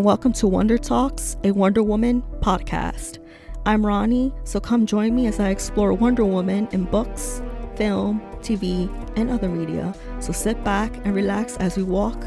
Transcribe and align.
And 0.00 0.06
welcome 0.06 0.32
to 0.32 0.48
Wonder 0.48 0.78
Talks, 0.78 1.36
a 1.44 1.50
Wonder 1.50 1.82
Woman 1.82 2.22
podcast. 2.40 3.18
I'm 3.66 3.82
Roni, 3.82 4.32
so 4.48 4.58
come 4.58 4.86
join 4.86 5.14
me 5.14 5.26
as 5.26 5.38
I 5.38 5.50
explore 5.50 5.92
Wonder 5.92 6.24
Woman 6.24 6.68
in 6.72 6.84
books, 6.84 7.42
film, 7.76 8.22
TV, 8.40 8.88
and 9.18 9.28
other 9.28 9.50
media. 9.50 9.94
So 10.18 10.32
sit 10.32 10.64
back 10.64 10.96
and 11.04 11.14
relax 11.14 11.58
as 11.58 11.76
we 11.76 11.82
walk 11.82 12.24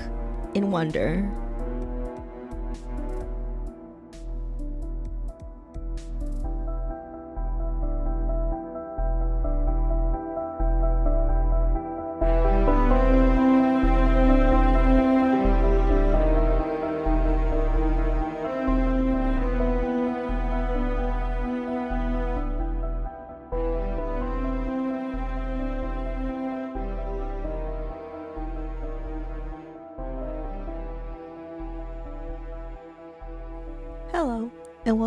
in 0.53 0.69
wonder. 0.69 1.27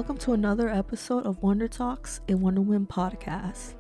Welcome 0.07 0.19
to 0.25 0.33
another 0.35 0.69
episode 0.69 1.27
of 1.27 1.43
Wonder 1.43 1.67
Talks, 1.67 2.21
a 2.29 2.37
Wonder 2.37 2.61
Woman 2.61 2.87
podcast. 2.87 3.75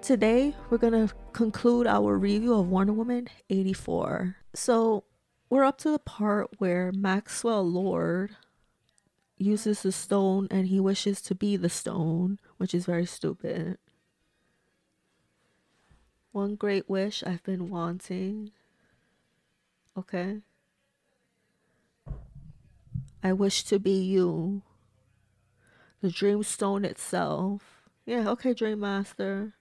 Today, 0.00 0.54
we're 0.70 0.78
going 0.78 1.08
to 1.08 1.12
conclude 1.32 1.84
our 1.84 2.16
review 2.16 2.54
of 2.54 2.68
Wonder 2.68 2.92
Woman 2.92 3.26
84. 3.50 4.36
So, 4.54 5.02
we're 5.50 5.64
up 5.64 5.76
to 5.78 5.90
the 5.90 5.98
part 5.98 6.48
where 6.58 6.92
Maxwell 6.92 7.68
Lord 7.68 8.36
uses 9.36 9.82
the 9.82 9.90
stone 9.90 10.46
and 10.48 10.68
he 10.68 10.78
wishes 10.78 11.20
to 11.22 11.34
be 11.34 11.56
the 11.56 11.68
stone, 11.68 12.38
which 12.58 12.72
is 12.72 12.86
very 12.86 13.04
stupid. 13.04 13.78
One 16.30 16.54
great 16.54 16.88
wish 16.88 17.24
I've 17.26 17.42
been 17.42 17.68
wanting. 17.68 18.52
Okay. 19.98 20.36
I 23.24 23.32
wish 23.32 23.64
to 23.64 23.80
be 23.80 24.00
you. 24.00 24.62
The 26.00 26.10
dream 26.10 26.42
stone 26.42 26.84
itself. 26.84 27.88
Yeah, 28.04 28.28
okay, 28.30 28.54
Dream 28.54 28.80
Master. 28.80 29.54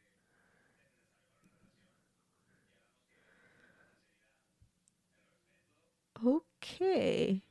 Okay. 6.25 7.41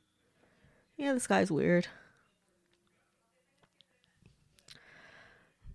Yeah, 0.97 1.13
this 1.15 1.27
guy's 1.27 1.51
weird. 1.51 1.89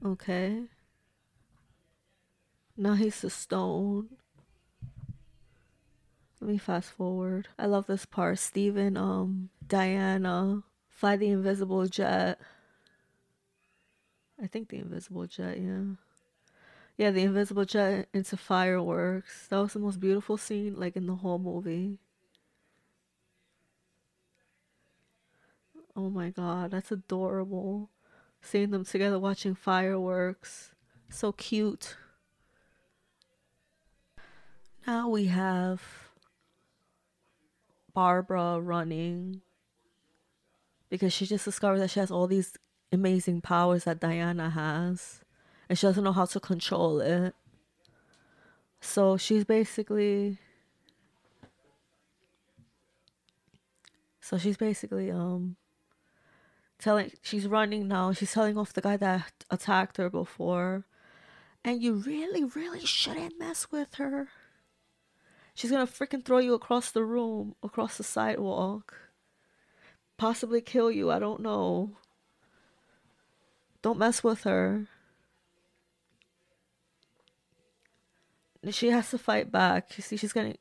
Okay. 0.04 0.64
Now 2.76 2.96
he's 2.96 3.24
a 3.24 3.30
stone. 3.30 4.18
Let 6.40 6.50
me 6.50 6.58
fast 6.58 6.90
forward. 6.92 7.48
I 7.60 7.68
love 7.68 7.88
this 7.88 8.06
part. 8.06 8.40
Steven, 8.40 8.98
um, 8.98 9.50
Diana 9.66 10.64
fly 10.90 11.16
the 11.16 11.30
invisible 11.30 11.86
jet. 11.88 12.40
I 14.42 14.48
think 14.48 14.70
the 14.70 14.78
invisible 14.80 15.28
jet, 15.28 15.60
yeah. 15.60 15.84
Yeah, 16.98 17.12
the 17.12 17.24
invisible 17.24 17.66
jet 17.66 18.10
into 18.14 18.38
fireworks. 18.38 19.48
That 19.48 19.58
was 19.60 19.74
the 19.74 19.80
most 19.80 20.00
beautiful 20.00 20.38
scene, 20.38 20.76
like 20.76 20.96
in 20.96 21.08
the 21.08 21.16
whole 21.16 21.40
movie. 21.40 21.98
Oh 25.96 26.10
my 26.10 26.30
god, 26.30 26.72
that's 26.72 26.92
adorable. 26.92 27.90
Seeing 28.42 28.72
them 28.72 28.86
together 28.86 29.20
watching 29.20 29.56
fireworks. 29.56 30.72
So 31.10 31.32
cute. 31.32 31.98
Now 34.88 35.10
we 35.10 35.26
have 35.26 35.82
Barbara 37.94 38.60
running 38.60 39.42
because 40.90 41.14
she 41.14 41.26
just 41.26 41.46
discovered 41.46 41.80
that 41.80 41.90
she 41.90 42.00
has 42.00 42.12
all 42.12 42.28
these 42.28 42.54
amazing 42.92 43.42
powers 43.42 43.86
that 43.86 44.00
Diana 44.00 44.50
has 44.50 45.22
and 45.70 45.78
she 45.78 45.88
doesn't 45.88 46.04
know 46.04 46.12
how 46.12 46.26
to 46.26 46.40
control 46.40 47.00
it. 47.00 47.34
So 48.82 49.16
she's 49.16 49.46
basically 49.46 50.40
So 54.32 54.38
she's 54.38 54.56
basically 54.56 55.12
um 55.12 55.58
telling 56.80 57.12
she's 57.22 57.48
running 57.48 57.88
now, 57.88 58.14
she's 58.14 58.32
telling 58.32 58.58
off 58.58 58.72
the 58.74 58.82
guy 58.82 58.96
that 58.98 59.46
attacked 59.50 59.98
her 59.98 60.10
before. 60.10 60.86
And 61.64 61.84
you 61.84 61.96
really, 61.96 62.44
really 62.44 62.86
shouldn't 62.86 63.38
mess 63.38 63.68
with 63.72 63.96
her. 63.96 64.30
She's 65.54 65.70
gonna 65.70 65.86
freaking 65.86 66.24
throw 66.24 66.38
you 66.40 66.54
across 66.54 66.92
the 66.92 67.04
room, 67.04 67.56
across 67.62 67.98
the 67.98 68.04
sidewalk. 68.04 68.96
Possibly 70.18 70.62
kill 70.62 70.90
you, 70.92 71.12
I 71.12 71.20
don't 71.20 71.42
know. 71.42 71.98
Don't 73.82 73.98
mess 73.98 74.24
with 74.24 74.44
her. 74.44 74.88
She 78.70 78.90
has 78.90 79.10
to 79.10 79.18
fight 79.18 79.52
back. 79.52 79.98
You 79.98 80.04
see, 80.04 80.18
she's 80.18 80.34
gonna. 80.34 80.56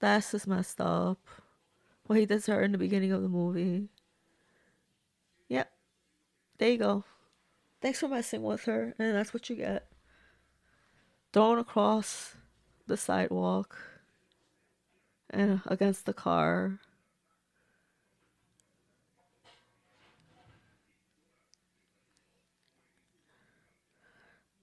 That's 0.00 0.32
just 0.32 0.46
messed 0.46 0.80
up. 0.80 1.18
What 2.06 2.18
he 2.18 2.26
did 2.26 2.42
to 2.44 2.52
her 2.52 2.62
in 2.62 2.72
the 2.72 2.78
beginning 2.78 3.12
of 3.12 3.22
the 3.22 3.28
movie. 3.28 3.88
Yep. 5.48 5.70
There 6.58 6.70
you 6.70 6.78
go. 6.78 7.04
Thanks 7.80 8.00
for 8.00 8.08
messing 8.08 8.42
with 8.42 8.64
her, 8.64 8.94
and 8.98 9.14
that's 9.14 9.34
what 9.34 9.50
you 9.50 9.56
get. 9.56 9.86
Thrown 11.32 11.58
across 11.58 12.34
the 12.86 12.96
sidewalk 12.96 13.76
and 15.30 15.60
against 15.66 16.06
the 16.06 16.12
car. 16.12 16.78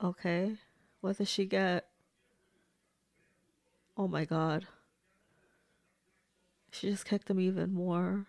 Okay. 0.02 0.56
What 1.02 1.18
does 1.18 1.30
she 1.30 1.46
get? 1.46 1.88
Oh 3.98 4.08
my 4.08 4.24
god. 4.24 4.66
She 6.72 6.90
just 6.90 7.06
kicked 7.06 7.30
him 7.30 7.40
even 7.40 7.74
more. 7.74 8.26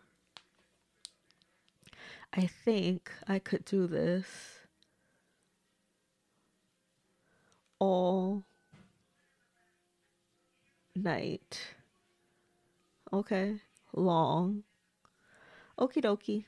I 2.33 2.47
think 2.47 3.11
I 3.29 3.39
could 3.39 3.65
do 3.65 3.87
this 3.87 4.27
all 7.79 8.45
night. 10.97 11.61
Okay. 13.13 13.61
Long. 13.93 14.63
Okie 15.79 16.03
dokie. 16.03 16.45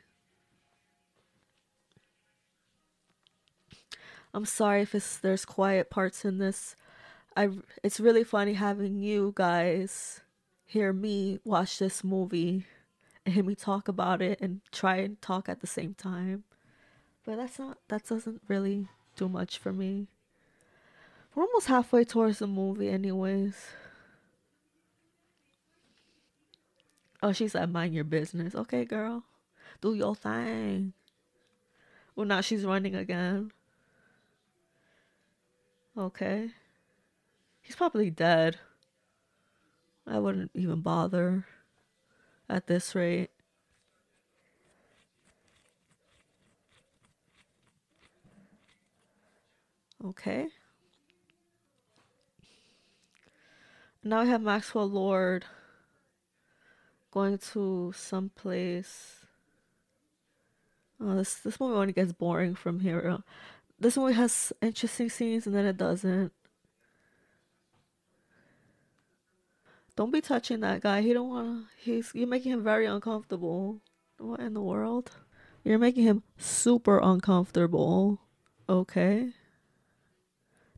I'm 4.34 4.46
sorry 4.46 4.82
if 4.82 5.20
there's 5.20 5.44
quiet 5.44 5.90
parts 5.90 6.24
in 6.24 6.38
this. 6.38 6.74
I 7.36 7.50
it's 7.82 8.00
really 8.00 8.24
funny 8.24 8.54
having 8.54 9.00
you 9.00 9.32
guys 9.36 10.20
hear 10.64 10.92
me 10.92 11.38
watch 11.44 11.78
this 11.78 12.02
movie 12.02 12.66
and 13.24 13.34
hear 13.34 13.44
me 13.44 13.54
talk 13.54 13.88
about 13.88 14.22
it 14.22 14.40
and 14.40 14.60
try 14.70 14.96
and 14.96 15.20
talk 15.20 15.48
at 15.48 15.60
the 15.60 15.66
same 15.66 15.94
time. 15.94 16.44
But 17.24 17.36
that's 17.36 17.58
not 17.58 17.78
that 17.88 18.06
doesn't 18.06 18.42
really 18.48 18.88
do 19.16 19.28
much 19.28 19.58
for 19.58 19.72
me. 19.72 20.08
We're 21.34 21.44
almost 21.44 21.66
halfway 21.66 22.04
towards 22.04 22.38
the 22.38 22.46
movie 22.46 22.88
anyways. 22.88 23.66
Oh, 27.22 27.32
she 27.32 27.48
said 27.48 27.70
mind 27.70 27.94
your 27.94 28.04
business. 28.04 28.54
Okay, 28.54 28.84
girl. 28.84 29.24
Do 29.80 29.94
your 29.94 30.14
thing. 30.14 30.94
Well 32.16 32.26
now 32.26 32.40
she's 32.40 32.64
running 32.64 32.94
again. 32.94 33.52
Okay. 35.96 36.50
He's 37.60 37.76
probably 37.76 38.10
dead. 38.10 38.58
I 40.06 40.18
wouldn't 40.18 40.50
even 40.54 40.80
bother 40.80 41.46
at 42.48 42.66
this 42.66 42.94
rate. 42.94 43.30
Okay. 50.04 50.48
Now 54.02 54.22
we 54.22 54.28
have 54.28 54.42
Maxwell 54.42 54.90
Lord 54.90 55.44
going 57.12 57.38
to 57.38 57.92
some 57.94 58.30
place. 58.30 59.20
Oh, 61.00 61.14
this 61.14 61.34
this 61.34 61.60
movie 61.60 61.76
only 61.76 61.92
gets 61.92 62.12
boring 62.12 62.56
from 62.56 62.80
here. 62.80 63.18
This 63.82 63.96
movie 63.96 64.12
has 64.12 64.52
interesting 64.62 65.10
scenes 65.10 65.44
and 65.44 65.56
then 65.56 65.64
it 65.64 65.76
doesn't. 65.76 66.32
Don't 69.96 70.12
be 70.12 70.20
touching 70.20 70.60
that 70.60 70.82
guy. 70.82 71.02
He 71.02 71.12
don't 71.12 71.28
wanna 71.28 71.64
he's 71.80 72.12
you're 72.14 72.28
making 72.28 72.52
him 72.52 72.62
very 72.62 72.86
uncomfortable. 72.86 73.80
What 74.18 74.38
in 74.38 74.54
the 74.54 74.60
world? 74.60 75.10
You're 75.64 75.80
making 75.80 76.04
him 76.04 76.22
super 76.38 77.00
uncomfortable. 77.02 78.20
Okay. 78.68 79.32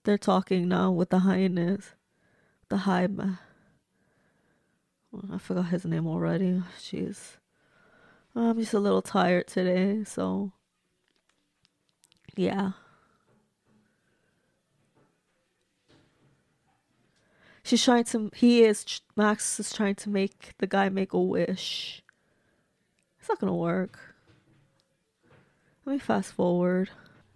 They're 0.05 0.17
talking 0.17 0.67
now 0.67 0.91
with 0.91 1.11
the 1.11 1.19
highness. 1.19 1.93
The 2.71 2.79
high 2.79 3.07
ma- 3.07 3.37
I 5.31 5.37
forgot 5.37 5.67
his 5.67 5.85
name 5.85 6.07
already. 6.07 6.63
Jeez. 6.79 7.37
I'm 8.35 8.59
just 8.59 8.73
a 8.73 8.81
little 8.81 9.03
tired 9.03 9.47
today, 9.47 10.05
so 10.05 10.53
yeah. 12.35 12.73
She's 17.65 17.83
trying 17.83 18.05
to. 18.05 18.31
He 18.35 18.63
is. 18.63 19.01
Max 19.17 19.59
is 19.59 19.73
trying 19.73 19.95
to 19.97 20.11
make 20.11 20.53
the 20.59 20.67
guy 20.67 20.91
make 20.91 21.15
a 21.15 21.21
wish. 21.21 22.03
It's 23.19 23.29
not 23.29 23.41
gonna 23.41 23.55
work. 23.55 23.99
Let 25.87 25.95
me 25.95 25.99
fast 25.99 26.33
forward. 26.33 26.91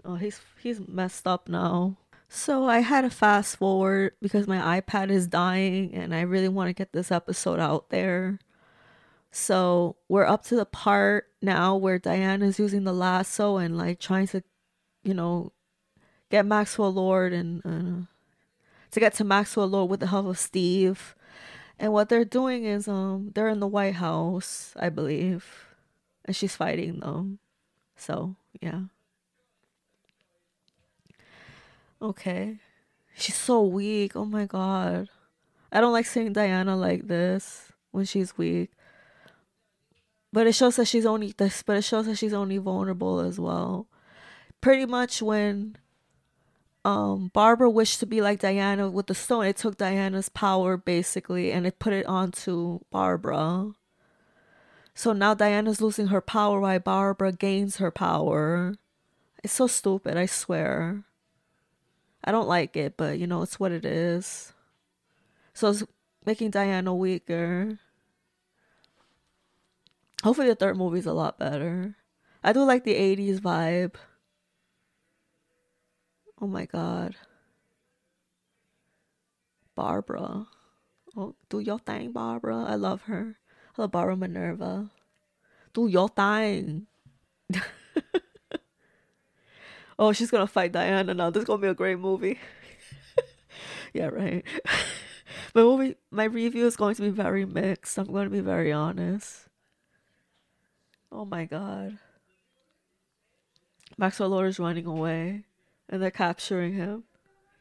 Oh, 0.05 0.17
he's 0.17 0.41
he's 0.63 0.87
messed 0.87 1.27
up 1.27 1.49
now. 1.49 1.97
So 2.29 2.67
I 2.67 2.81
had 2.81 3.03
to 3.03 3.11
fast 3.11 3.57
forward 3.57 4.13
because 4.21 4.47
my 4.47 4.81
iPad 4.81 5.11
is 5.11 5.27
dying 5.27 5.95
and 5.95 6.15
I 6.15 6.21
really 6.21 6.49
want 6.49 6.69
to 6.69 6.75
get 6.75 6.93
this 6.93 7.11
episode 7.11 7.59
out 7.59 7.89
there. 7.89 8.39
So 9.31 9.97
we're 10.09 10.27
up 10.27 10.45
to 10.45 10.57
the 10.57 10.67
part 10.67 11.29
now 11.41 11.77
where 11.77 11.99
Diana 11.99 12.47
is 12.47 12.59
using 12.59 12.85
the 12.85 12.93
lasso 12.93 13.57
and 13.57 13.79
like 13.79 13.99
trying 13.99 14.27
to, 14.29 14.43
you 15.03 15.15
know, 15.15 15.53
get 16.31 16.45
Maxwell 16.45 16.93
Lord 16.93 17.33
and 17.33 17.63
uh, 17.65 18.07
to 18.91 19.01
get 19.01 19.15
to 19.15 19.25
Maxwell 19.25 19.67
Lord 19.67 19.91
with 19.91 20.01
the 20.01 20.07
help 20.07 20.27
of 20.27 20.39
Steve. 20.39 21.15
And 21.79 21.93
what 21.93 22.09
they're 22.09 22.25
doing 22.25 22.65
is 22.65 22.89
um 22.89 23.31
they're 23.35 23.49
in 23.49 23.61
the 23.61 23.67
White 23.67 23.97
House, 23.97 24.73
I 24.77 24.89
believe. 24.89 25.67
And 26.25 26.35
she's 26.35 26.57
fighting 26.57 27.01
them. 27.01 27.39
So, 27.97 28.37
yeah. 28.61 28.83
Okay. 32.01 32.59
She's 33.17 33.37
so 33.37 33.63
weak. 33.63 34.15
Oh 34.15 34.25
my 34.25 34.47
god. 34.47 35.09
I 35.73 35.81
don't 35.81 35.93
like 35.93 36.07
seeing 36.07 36.33
Diana 36.33 36.77
like 36.77 37.09
this 37.09 37.73
when 37.91 38.05
she's 38.05 38.37
weak. 38.39 38.71
But 40.33 40.47
it 40.47 40.55
shows 40.55 40.77
that 40.77 40.87
she's 40.87 41.07
only 41.07 41.35
this 41.37 41.63
but 41.63 41.77
it 41.77 41.83
shows 41.83 42.07
that 42.07 42.17
she's 42.17 42.35
only 42.35 42.59
vulnerable 42.59 43.21
as 43.21 43.39
well. 43.39 43.89
Pretty 44.61 44.87
much 44.87 45.23
when 45.23 45.77
um 46.85 47.31
Barbara 47.35 47.71
wished 47.71 48.01
to 48.01 48.07
be 48.07 48.21
like 48.21 48.41
Diana 48.41 48.91
with 48.91 49.07
the 49.07 49.15
stone, 49.15 49.47
it 49.47 49.57
took 49.57 49.77
Diana's 49.77 50.29
power 50.29 50.77
basically 50.77 51.53
and 51.53 51.67
it 51.67 51.79
put 51.79 51.93
it 51.93 52.07
onto 52.07 52.81
Barbara. 52.91 53.73
So 54.95 55.13
now 55.13 55.35
Diana's 55.35 55.81
losing 55.81 56.09
her 56.09 56.21
power 56.21 56.61
while 56.61 56.81
Barbara 56.81 57.33
gains 57.33 57.77
her 57.77 57.91
power. 57.91 58.75
It's 59.45 59.53
so 59.53 59.67
stupid, 59.67 60.17
I 60.17 60.27
swear. 60.27 61.05
I 62.25 62.33
don't 62.33 62.49
like 62.49 62.77
it, 62.77 62.97
but 62.97 63.19
you 63.19 63.27
know, 63.27 63.43
it's 63.43 63.61
what 63.61 63.73
it 63.73 63.85
is. 63.85 64.53
So 65.55 65.71
it's 65.71 65.85
making 66.27 66.51
Diana 66.51 66.95
weaker. 66.95 67.79
Hopefully, 70.25 70.49
the 70.49 70.57
third 70.57 70.77
movie's 70.77 71.07
a 71.07 71.13
lot 71.13 71.39
better. 71.39 71.95
I 72.43 72.53
do 72.53 72.65
like 72.65 72.85
the 72.85 72.95
80s 72.95 73.39
vibe. 73.41 73.95
Oh 76.41 76.47
my 76.47 76.67
god. 76.67 77.17
Barbara. 79.75 80.47
Oh, 81.17 81.35
do 81.49 81.59
your 81.59 81.81
thing, 81.81 82.13
Barbara. 82.13 82.65
I 82.65 82.77
love 82.77 83.03
her. 83.03 83.37
I 83.77 83.83
love 83.83 83.91
Barbara 83.93 84.17
Minerva. 84.17 84.91
Do 85.73 85.89
your 85.89 86.09
thing. 86.09 86.87
oh, 89.99 90.13
she's 90.13 90.31
gonna 90.31 90.47
fight 90.47 90.73
Diana 90.73 91.15
now. 91.15 91.31
This 91.31 91.43
is 91.43 91.47
gonna 91.47 91.63
be 91.63 91.69
a 91.69 91.75
great 91.75 91.99
movie. 91.99 92.39
yeah, 93.93 94.07
right. 94.07 94.45
my 95.55 95.63
movie, 95.63 95.97
my 96.11 96.25
review 96.25 96.67
is 96.67 96.77
going 96.77 96.95
to 96.95 97.03
be 97.03 97.11
very 97.11 97.45
mixed. 97.45 97.99
I'm 97.99 98.07
going 98.07 98.25
to 98.25 98.31
be 98.31 98.41
very 98.41 98.73
honest. 98.73 99.49
Oh 101.11 101.25
my 101.25 101.47
god. 101.47 101.99
Maxwell 103.97 104.29
Lord 104.29 104.49
is 104.49 104.61
running 104.61 104.87
away 104.87 105.45
and 105.89 106.03
they're 106.03 106.11
capturing 106.11 106.75
him, 106.75 107.05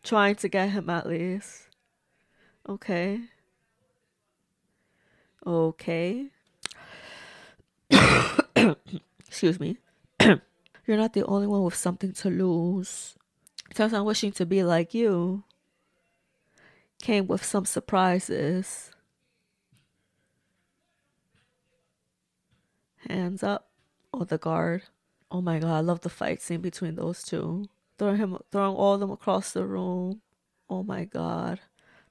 trying 0.04 0.36
to 0.36 0.50
get 0.50 0.70
him 0.72 0.90
at 0.90 1.08
least. 1.08 1.68
Okay. 2.68 3.22
Okay. 5.46 6.28
Excuse 9.28 9.60
me. 9.60 9.78
You're 10.20 10.98
not 10.98 11.14
the 11.14 11.26
only 11.26 11.48
one 11.48 11.64
with 11.64 11.76
something 11.76 12.12
to 12.14 12.30
lose. 12.30 13.16
I'm 13.80 14.06
wishing 14.06 14.32
to 14.34 14.46
be 14.46 14.64
like 14.64 14.94
you. 14.94 15.44
Came 17.00 17.28
with 17.28 17.46
some 17.46 17.66
surprises. 17.66 18.92
Hands 23.08 23.44
up. 23.44 23.70
Oh, 24.14 24.24
the 24.24 24.38
guard. 24.38 24.84
Oh 25.30 25.42
my 25.42 25.60
god, 25.60 25.72
I 25.72 25.80
love 25.82 26.02
the 26.02 26.10
fight 26.10 26.42
scene 26.42 26.62
between 26.62 26.96
those 26.96 27.24
two. 27.24 27.66
Throwing 27.98 28.18
him 28.18 28.38
throwing 28.52 28.76
all 28.76 28.94
of 28.94 29.00
them 29.00 29.12
across 29.12 29.52
the 29.52 29.66
room. 29.66 30.22
Oh 30.70 30.84
my 30.84 31.06
god. 31.06 31.60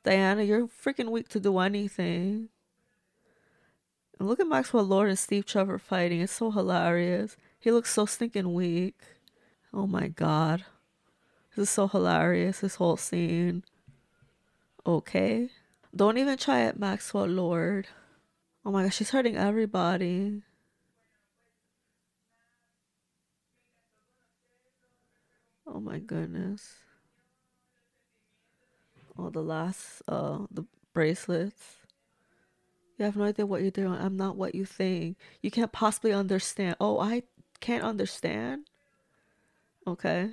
Diana, 0.02 0.42
you're 0.42 0.68
freaking 0.68 1.10
weak 1.10 1.28
to 1.30 1.40
do 1.40 1.58
anything. 1.58 2.48
And 4.18 4.28
look 4.28 4.40
at 4.40 4.46
Maxwell 4.46 4.84
Lord 4.84 5.08
and 5.08 5.18
Steve 5.18 5.44
Trevor 5.44 5.78
fighting. 5.78 6.20
It's 6.20 6.32
so 6.32 6.50
hilarious. 6.50 7.36
He 7.58 7.70
looks 7.70 7.92
so 7.92 8.06
stinking 8.06 8.54
weak. 8.54 8.98
Oh 9.72 9.86
my 9.86 10.08
god. 10.08 10.64
This 11.54 11.64
is 11.64 11.70
so 11.70 11.88
hilarious, 11.88 12.60
this 12.60 12.76
whole 12.76 12.96
scene. 12.96 13.64
Okay. 14.86 15.50
Don't 15.94 16.18
even 16.18 16.36
try 16.36 16.62
it, 16.62 16.78
Maxwell 16.78 17.26
Lord. 17.26 17.88
Oh 18.64 18.70
my 18.70 18.84
gosh, 18.84 18.96
she's 18.96 19.10
hurting 19.10 19.36
everybody. 19.36 20.42
Oh 25.76 25.80
my 25.80 25.98
goodness. 25.98 26.72
All 29.18 29.28
the 29.28 29.42
last, 29.42 30.00
uh, 30.08 30.38
the 30.50 30.64
bracelets. 30.94 31.76
You 32.96 33.04
have 33.04 33.14
no 33.14 33.24
idea 33.24 33.44
what 33.44 33.60
you're 33.60 33.70
doing. 33.70 33.92
I'm 33.92 34.16
not 34.16 34.36
what 34.36 34.54
you 34.54 34.64
think. 34.64 35.18
You 35.42 35.50
can't 35.50 35.72
possibly 35.72 36.14
understand. 36.14 36.76
Oh, 36.80 36.98
I 36.98 37.24
can't 37.60 37.84
understand? 37.84 38.70
Okay. 39.86 40.30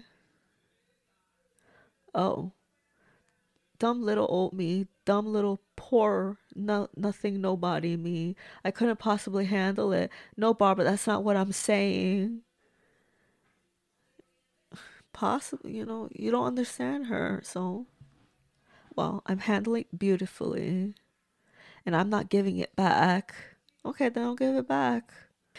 Oh. 2.15 2.53
Dumb 3.79 4.01
little 4.01 4.27
old 4.29 4.53
me. 4.53 4.87
Dumb 5.03 5.25
little 5.25 5.59
poor, 5.75 6.37
no, 6.55 6.87
nothing, 6.95 7.41
nobody 7.41 7.97
me. 7.97 8.37
I 8.63 8.71
couldn't 8.71 8.99
possibly 8.99 9.43
handle 9.43 9.91
it. 9.91 10.09
No, 10.37 10.53
Barbara, 10.53 10.85
that's 10.85 11.05
not 11.05 11.25
what 11.25 11.35
I'm 11.35 11.51
saying 11.51 12.43
possibly, 15.13 15.75
you 15.75 15.85
know, 15.85 16.09
you 16.11 16.31
don't 16.31 16.45
understand 16.45 17.07
her. 17.07 17.41
So, 17.43 17.85
well, 18.95 19.21
I'm 19.25 19.39
handling 19.39 19.85
beautifully 19.95 20.95
and 21.85 21.95
I'm 21.95 22.09
not 22.09 22.29
giving 22.29 22.57
it 22.57 22.75
back. 22.75 23.33
Okay, 23.85 24.09
then 24.09 24.23
I'll 24.23 24.35
give 24.35 24.55
it 24.55 24.67
back. 24.67 25.11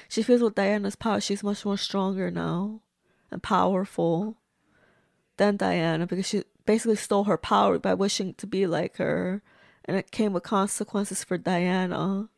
She 0.08 0.22
feels 0.22 0.42
with 0.42 0.56
Diana's 0.56 0.96
power, 0.96 1.20
she's 1.20 1.42
much 1.44 1.64
more 1.64 1.78
stronger 1.78 2.30
now 2.30 2.80
and 3.30 3.42
powerful 3.42 4.38
than 5.36 5.56
Diana 5.56 6.06
because 6.06 6.26
she 6.26 6.44
basically 6.66 6.96
stole 6.96 7.24
her 7.24 7.38
power 7.38 7.78
by 7.78 7.94
wishing 7.94 8.34
to 8.34 8.46
be 8.46 8.66
like 8.66 8.96
her. 8.96 9.42
And 9.84 9.96
it 9.96 10.10
came 10.10 10.32
with 10.32 10.42
consequences 10.42 11.22
for 11.22 11.36
Diana. 11.36 12.30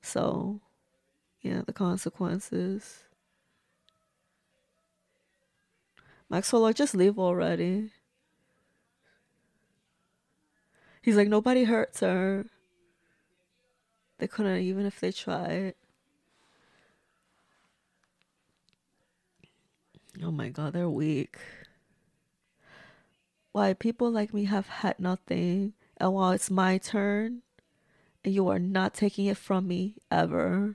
So, 0.00 0.60
yeah, 1.42 1.62
the 1.66 1.72
consequences. 1.72 3.04
Maxwell, 6.30 6.72
just 6.72 6.94
leave 6.94 7.18
already. 7.18 7.90
He's 11.00 11.16
like, 11.16 11.28
nobody 11.28 11.64
hurts 11.64 12.00
her. 12.00 12.46
They 14.18 14.26
couldn't, 14.26 14.58
even 14.58 14.84
if 14.84 15.00
they 15.00 15.12
tried. 15.12 15.74
Oh 20.22 20.30
my 20.30 20.48
god, 20.48 20.72
they're 20.72 20.90
weak. 20.90 21.38
Why 23.52 23.72
people 23.72 24.10
like 24.10 24.34
me 24.34 24.44
have 24.44 24.66
had 24.66 24.98
nothing, 24.98 25.72
and 25.96 26.12
while 26.12 26.32
it's 26.32 26.50
my 26.50 26.78
turn, 26.78 27.42
and 28.24 28.34
you 28.34 28.48
are 28.48 28.58
not 28.58 28.94
taking 28.94 29.26
it 29.26 29.36
from 29.36 29.68
me 29.68 29.94
ever. 30.10 30.74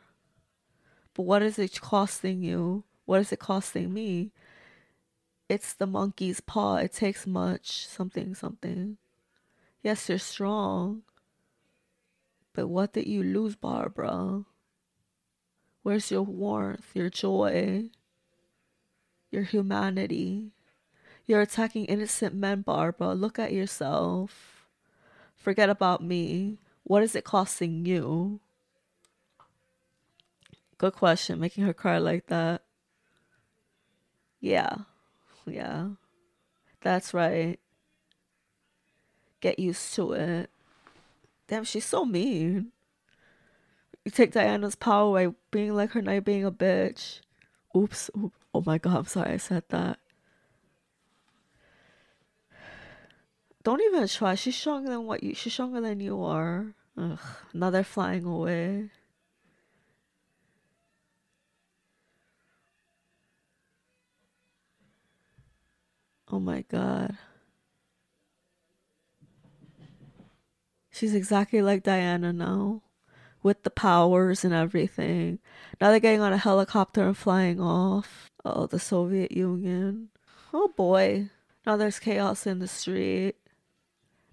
But 1.13 1.23
what 1.23 1.43
is 1.43 1.59
it 1.59 1.79
costing 1.81 2.41
you? 2.41 2.85
What 3.05 3.19
is 3.19 3.31
it 3.31 3.39
costing 3.39 3.93
me? 3.93 4.31
It's 5.49 5.73
the 5.73 5.87
monkey's 5.87 6.39
paw. 6.39 6.77
It 6.77 6.93
takes 6.93 7.27
much. 7.27 7.85
Something, 7.87 8.33
something. 8.33 8.97
Yes, 9.81 10.07
you're 10.09 10.17
strong. 10.17 11.03
But 12.53 12.67
what 12.67 12.93
did 12.93 13.07
you 13.07 13.23
lose, 13.23 13.55
Barbara? 13.55 14.45
Where's 15.81 16.11
your 16.11 16.21
warmth, 16.23 16.91
your 16.93 17.09
joy, 17.09 17.89
your 19.31 19.43
humanity? 19.43 20.51
You're 21.25 21.41
attacking 21.41 21.85
innocent 21.85 22.35
men, 22.35 22.61
Barbara. 22.61 23.13
Look 23.13 23.37
at 23.39 23.51
yourself. 23.51 24.67
Forget 25.35 25.69
about 25.69 26.03
me. 26.03 26.57
What 26.83 27.03
is 27.03 27.15
it 27.15 27.23
costing 27.23 27.85
you? 27.85 28.39
Good 30.77 30.93
question, 30.93 31.39
making 31.39 31.65
her 31.65 31.73
cry 31.73 31.97
like 31.97 32.27
that. 32.27 32.63
Yeah. 34.39 34.75
Yeah. 35.45 35.89
That's 36.81 37.13
right. 37.13 37.59
Get 39.41 39.59
used 39.59 39.93
to 39.95 40.13
it. 40.13 40.49
Damn, 41.47 41.63
she's 41.63 41.85
so 41.85 42.05
mean. 42.05 42.71
You 44.05 44.11
take 44.11 44.31
Diana's 44.31 44.75
power 44.75 45.07
away, 45.07 45.33
being 45.51 45.75
like 45.75 45.91
her 45.91 46.01
night 46.01 46.25
being 46.25 46.43
a 46.43 46.51
bitch. 46.51 47.19
Oops. 47.75 48.09
Oops. 48.17 48.37
Oh 48.53 48.63
my 48.65 48.77
god, 48.77 48.97
I'm 48.97 49.05
sorry 49.05 49.33
I 49.33 49.37
said 49.37 49.63
that. 49.69 49.99
Don't 53.63 53.81
even 53.81 54.07
try. 54.07 54.35
She's 54.35 54.57
stronger 54.57 54.89
than 54.89 55.05
what 55.05 55.23
you. 55.23 55.33
She's 55.33 55.53
stronger 55.53 55.79
than 55.79 55.99
you 56.01 56.21
are. 56.23 56.73
Ugh. 56.97 57.19
Now 57.53 57.69
they're 57.69 57.83
flying 57.83 58.25
away. 58.25 58.89
Oh 66.33 66.39
my 66.39 66.63
god. 66.67 67.15
She's 70.89 71.13
exactly 71.13 71.61
like 71.61 71.83
Diana 71.83 72.33
now. 72.33 72.81
With 73.43 73.61
the 73.61 73.69
powers 73.69 74.43
and 74.43 74.51
everything. 74.51 75.37
Now 75.79 75.91
they're 75.91 75.99
getting 75.99 76.21
on 76.21 76.33
a 76.33 76.37
helicopter 76.37 77.05
and 77.05 77.15
flying 77.15 77.61
off. 77.61 78.31
Oh, 78.43 78.65
the 78.65 78.79
Soviet 78.79 79.31
Union. 79.31 80.09
Oh 80.51 80.69
boy. 80.75 81.29
Now 81.67 81.77
there's 81.77 81.99
chaos 81.99 82.47
in 82.47 82.57
the 82.57 82.67
street. 82.67 83.35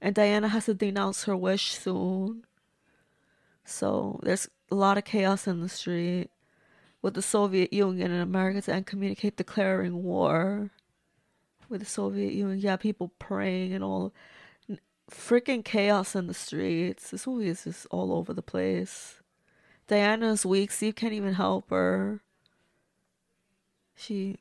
And 0.00 0.14
Diana 0.14 0.49
has 0.49 0.64
to 0.64 0.75
denounce 0.75 1.25
her 1.25 1.37
wish 1.37 1.75
soon. 1.76 2.47
So 3.62 4.21
there's 4.23 4.49
a 4.71 4.75
lot 4.75 4.97
of 4.97 5.04
chaos 5.04 5.47
in 5.47 5.61
the 5.61 5.69
street 5.69 6.30
with 7.02 7.12
the 7.12 7.21
Soviet 7.21 7.75
Union 7.75 8.11
and 8.11 8.23
America 8.23 8.62
to 8.62 8.83
communicate 8.85 9.37
declaring 9.37 10.02
war 10.02 10.71
with 11.71 11.81
the 11.81 11.87
Soviet 11.87 12.33
Union. 12.33 12.59
Yeah, 12.59 12.77
people 12.77 13.12
praying 13.19 13.73
and 13.73 13.83
all. 13.83 14.12
Freaking 15.11 15.65
chaos 15.65 16.15
in 16.15 16.27
the 16.27 16.35
streets. 16.35 17.11
This 17.11 17.27
movie 17.27 17.49
is 17.49 17.65
just 17.65 17.87
all 17.91 18.12
over 18.12 18.35
the 18.35 18.43
place. 18.43 19.17
Diana's 19.87 20.47
weak. 20.47 20.71
Steve 20.71 20.95
can't 20.95 21.15
even 21.15 21.35
help 21.35 21.71
her. 21.71 22.21
She 23.97 24.39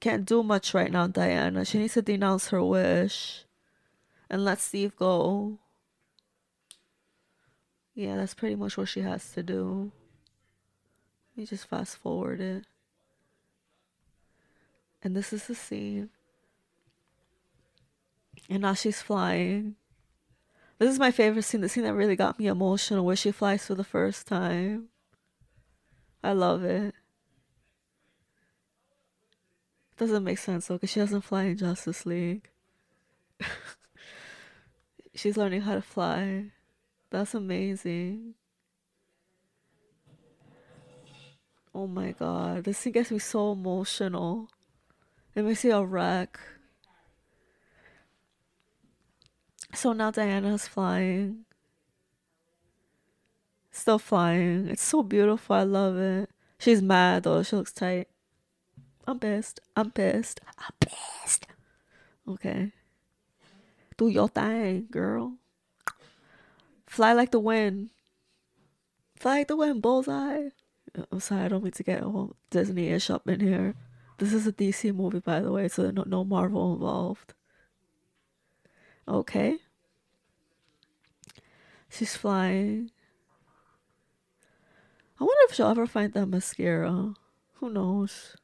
can't 0.00 0.26
do 0.26 0.42
much 0.42 0.74
right 0.74 0.90
now, 0.90 1.06
Diana. 1.06 1.64
She 1.64 1.78
needs 1.78 1.94
to 1.94 2.02
denounce 2.02 2.48
her 2.48 2.62
wish 2.62 3.44
and 4.28 4.44
let 4.44 4.60
Steve 4.60 4.96
go. 4.96 5.58
Yeah, 7.94 8.16
that's 8.16 8.34
pretty 8.34 8.56
much 8.56 8.76
what 8.76 8.88
she 8.88 9.00
has 9.00 9.30
to 9.32 9.42
do. 9.42 9.92
Let 11.36 11.40
me 11.40 11.46
just 11.46 11.66
fast 11.66 11.96
forward 11.96 12.40
it. 12.40 12.64
And 15.02 15.16
this 15.16 15.32
is 15.32 15.46
the 15.46 15.54
scene. 15.54 16.10
And 18.48 18.62
now 18.62 18.74
she's 18.74 19.00
flying. 19.00 19.76
This 20.78 20.90
is 20.90 20.98
my 20.98 21.10
favorite 21.10 21.44
scene, 21.44 21.60
the 21.60 21.68
scene 21.68 21.84
that 21.84 21.94
really 21.94 22.16
got 22.16 22.38
me 22.38 22.46
emotional, 22.46 23.04
where 23.04 23.16
she 23.16 23.30
flies 23.30 23.66
for 23.66 23.74
the 23.74 23.84
first 23.84 24.26
time. 24.26 24.88
I 26.24 26.32
love 26.32 26.64
it. 26.64 26.94
Doesn't 29.96 30.24
make 30.24 30.38
sense 30.38 30.66
though, 30.66 30.74
because 30.74 30.90
she 30.90 31.00
doesn't 31.00 31.20
fly 31.20 31.44
in 31.44 31.56
Justice 31.56 32.04
League. 32.04 32.48
She's 35.14 35.36
learning 35.36 35.60
how 35.60 35.74
to 35.74 35.82
fly. 35.82 36.46
That's 37.10 37.34
amazing. 37.34 38.34
Oh 41.74 41.86
my 41.86 42.12
god, 42.12 42.64
this 42.64 42.80
thing 42.80 42.92
gets 42.92 43.10
me 43.10 43.18
so 43.18 43.52
emotional. 43.52 44.48
It 45.34 45.44
makes 45.44 45.64
me 45.64 45.70
a 45.70 45.82
wreck. 45.82 46.38
So 49.74 49.92
now 49.92 50.10
Diana's 50.10 50.68
flying. 50.68 51.44
Still 53.70 53.98
flying. 53.98 54.68
It's 54.68 54.82
so 54.82 55.02
beautiful. 55.02 55.56
I 55.56 55.62
love 55.62 55.96
it. 55.96 56.30
She's 56.58 56.82
mad 56.82 57.22
though. 57.22 57.42
She 57.42 57.56
looks 57.56 57.72
tight. 57.72 58.08
I'm 59.06 59.18
pissed. 59.18 59.60
I'm 59.76 59.90
pissed. 59.90 60.40
I'm 60.58 60.74
pissed. 60.78 61.46
Okay. 62.28 62.72
Do 63.96 64.08
your 64.08 64.28
thing, 64.28 64.86
girl. 64.90 65.34
Fly 66.86 67.12
like 67.12 67.30
the 67.30 67.40
wind. 67.40 67.90
Fly 69.16 69.38
like 69.38 69.48
the 69.48 69.56
wind, 69.56 69.80
bullseye. 69.82 70.48
I'm 71.10 71.20
sorry, 71.20 71.44
I 71.44 71.48
don't 71.48 71.62
mean 71.62 71.72
to 71.72 71.82
get 71.82 72.02
all 72.02 72.36
Disney-ish 72.50 73.08
up 73.08 73.26
in 73.28 73.40
here. 73.40 73.74
This 74.18 74.32
is 74.32 74.46
a 74.46 74.52
DC 74.52 74.94
movie, 74.94 75.20
by 75.20 75.40
the 75.40 75.50
way, 75.50 75.68
so 75.68 75.90
no, 75.90 76.04
no 76.06 76.22
Marvel 76.24 76.74
involved. 76.74 77.34
Okay. 79.12 79.58
She's 81.90 82.16
flying. 82.16 82.90
I 85.20 85.24
wonder 85.24 85.42
if 85.44 85.54
she'll 85.54 85.66
ever 85.66 85.86
find 85.86 86.14
that 86.14 86.26
mascara. 86.26 87.12
Who 87.56 87.68
knows? 87.68 88.34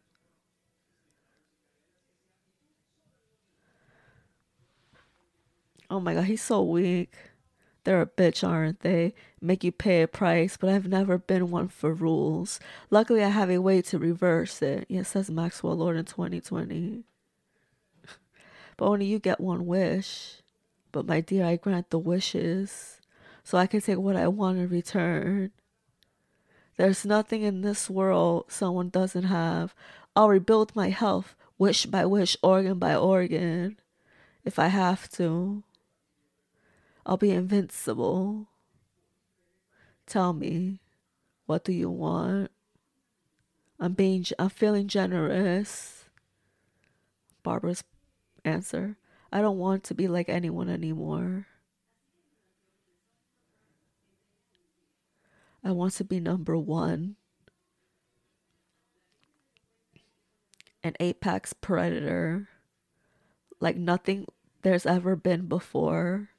Oh 5.88 6.00
my 6.00 6.12
god, 6.12 6.24
he's 6.24 6.42
so 6.42 6.62
weak. 6.62 7.14
They're 7.84 8.02
a 8.02 8.06
bitch, 8.06 8.46
aren't 8.46 8.80
they? 8.80 9.14
Make 9.40 9.64
you 9.64 9.72
pay 9.72 10.02
a 10.02 10.08
price, 10.08 10.58
but 10.58 10.68
I've 10.68 10.86
never 10.86 11.16
been 11.16 11.50
one 11.50 11.68
for 11.68 11.94
rules. 11.94 12.60
Luckily, 12.90 13.24
I 13.24 13.30
have 13.30 13.48
a 13.48 13.62
way 13.62 13.80
to 13.80 13.98
reverse 13.98 14.60
it. 14.60 14.84
Yes, 14.90 15.08
says 15.08 15.30
Maxwell 15.30 15.76
Lord 15.76 15.96
in 15.96 16.04
2020. 16.04 17.04
but 18.76 18.84
only 18.84 19.06
you 19.06 19.18
get 19.18 19.40
one 19.40 19.64
wish. 19.64 20.42
But 20.98 21.06
my 21.06 21.20
dear, 21.20 21.44
I 21.44 21.54
grant 21.54 21.90
the 21.90 21.98
wishes, 22.00 23.00
so 23.44 23.56
I 23.56 23.68
can 23.68 23.80
take 23.80 23.98
what 23.98 24.16
I 24.16 24.26
want 24.26 24.58
in 24.58 24.68
return. 24.68 25.52
There's 26.76 27.06
nothing 27.06 27.42
in 27.42 27.60
this 27.60 27.88
world 27.88 28.46
someone 28.48 28.88
doesn't 28.88 29.22
have. 29.22 29.76
I'll 30.16 30.28
rebuild 30.28 30.74
my 30.74 30.88
health, 30.88 31.36
wish 31.56 31.86
by 31.86 32.04
wish, 32.04 32.36
organ 32.42 32.80
by 32.80 32.96
organ, 32.96 33.78
if 34.44 34.58
I 34.58 34.66
have 34.66 35.08
to. 35.10 35.62
I'll 37.06 37.16
be 37.16 37.30
invincible. 37.30 38.48
Tell 40.04 40.32
me, 40.32 40.80
what 41.46 41.62
do 41.62 41.70
you 41.70 41.90
want? 41.90 42.50
I'm 43.78 43.92
being 43.92 44.26
I'm 44.36 44.48
feeling 44.48 44.88
generous. 44.88 46.06
Barbara's 47.44 47.84
answer. 48.44 48.96
I 49.30 49.40
don't 49.40 49.58
want 49.58 49.84
to 49.84 49.94
be 49.94 50.08
like 50.08 50.28
anyone 50.28 50.68
anymore. 50.68 51.46
I 55.62 55.72
want 55.72 55.94
to 55.94 56.04
be 56.04 56.20
number 56.20 56.56
one. 56.56 57.16
An 60.82 60.94
apex 61.00 61.52
predator 61.52 62.48
like 63.60 63.76
nothing 63.76 64.26
there's 64.62 64.86
ever 64.86 65.16
been 65.16 65.46
before. 65.46 66.30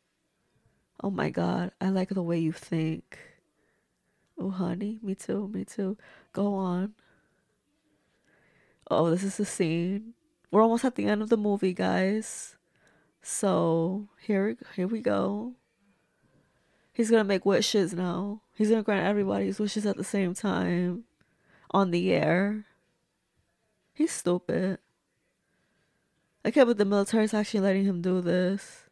Oh 1.02 1.10
my 1.10 1.30
God, 1.30 1.72
I 1.80 1.90
like 1.90 2.10
the 2.10 2.24
way 2.24 2.40
you 2.40 2.52
think. 2.52 3.18
Oh, 4.38 4.50
honey, 4.50 5.00
me 5.02 5.16
too, 5.16 5.50
me 5.54 5.66
too. 5.66 5.98
Go 6.34 6.54
on. 6.54 6.94
Oh, 8.90 9.10
this 9.10 9.24
is 9.24 9.38
the 9.38 9.46
scene. 9.46 10.14
We're 10.52 10.64
almost 10.64 10.86
at 10.86 10.96
the 10.96 11.06
end 11.06 11.22
of 11.22 11.30
the 11.30 11.38
movie, 11.38 11.74
guys. 11.74 12.56
So 13.22 14.08
here, 14.22 14.58
here 14.76 14.88
we 14.88 15.02
go. 15.02 15.54
He's 16.94 17.10
gonna 17.10 17.24
make 17.24 17.46
wishes 17.46 17.94
now. 17.94 18.42
He's 18.56 18.70
gonna 18.70 18.84
grant 18.84 19.06
everybody's 19.06 19.60
wishes 19.60 19.86
at 19.86 19.98
the 19.98 20.04
same 20.04 20.34
time, 20.34 21.06
on 21.72 21.92
the 21.92 22.12
air. 22.12 22.66
He's 23.94 24.12
stupid. 24.12 24.80
I 26.44 26.52
can't 26.52 26.66
believe 26.66 26.78
the 26.78 26.86
military's 26.86 27.34
actually 27.34 27.60
letting 27.60 27.86
him 27.86 28.02
do 28.02 28.22
this. 28.22 28.86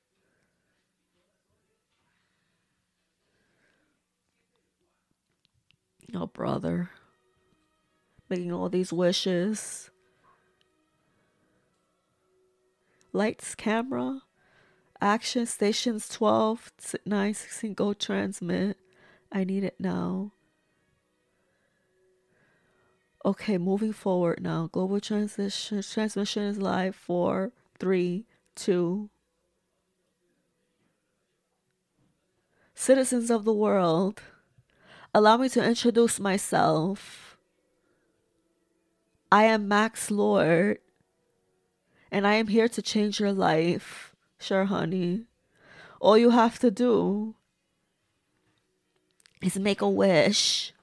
Oh, 6.13 6.27
brother. 6.27 6.89
Making 8.29 8.53
all 8.53 8.69
these 8.69 8.93
wishes. 8.93 9.89
Lights, 13.13 13.55
camera. 13.55 14.21
Action 14.99 15.45
stations 15.45 16.09
12, 16.09 16.71
9, 17.05 17.33
16, 17.33 17.73
go 17.73 17.93
transmit. 17.93 18.77
I 19.31 19.43
need 19.43 19.63
it 19.63 19.75
now. 19.79 20.31
Okay, 23.25 23.57
moving 23.57 23.93
forward 23.93 24.41
now. 24.41 24.69
Global 24.71 24.99
transition 24.99 25.81
transmission 25.83 26.43
is 26.43 26.57
live. 26.57 26.95
Four, 26.95 27.51
three, 27.79 28.25
two. 28.55 29.09
Citizens 32.73 33.29
of 33.29 33.43
the 33.43 33.53
world, 33.53 34.21
allow 35.13 35.35
me 35.35 35.49
to 35.49 35.63
introduce 35.63 36.19
myself. 36.19 37.37
I 39.31 39.43
am 39.45 39.67
Max 39.67 40.09
Lord, 40.09 40.77
and 42.11 42.25
I 42.27 42.35
am 42.35 42.47
here 42.47 42.67
to 42.69 42.81
change 42.81 43.19
your 43.19 43.31
life. 43.31 44.15
Sure, 44.39 44.65
honey. 44.65 45.25
All 45.99 46.17
you 46.17 46.29
have 46.29 46.59
to 46.59 46.71
do 46.71 47.35
is 49.41 49.57
make 49.57 49.81
a 49.81 49.89
wish. 49.89 50.73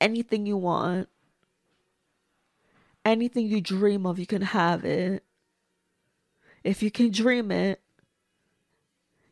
Anything 0.00 0.46
you 0.46 0.56
want. 0.56 1.08
Anything 3.04 3.46
you 3.46 3.60
dream 3.60 4.06
of, 4.06 4.18
you 4.18 4.26
can 4.26 4.42
have 4.42 4.84
it. 4.84 5.24
If 6.62 6.82
you 6.82 6.90
can 6.90 7.10
dream 7.10 7.50
it, 7.50 7.80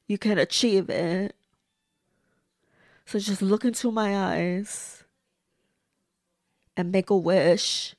you 0.06 0.18
can 0.18 0.38
achieve 0.38 0.90
it. 0.90 1.36
So 3.04 3.18
just 3.18 3.42
look 3.42 3.64
into 3.64 3.92
my 3.92 4.16
eyes 4.16 5.04
and 6.76 6.90
make 6.90 7.10
a 7.10 7.16
wish. 7.16 7.94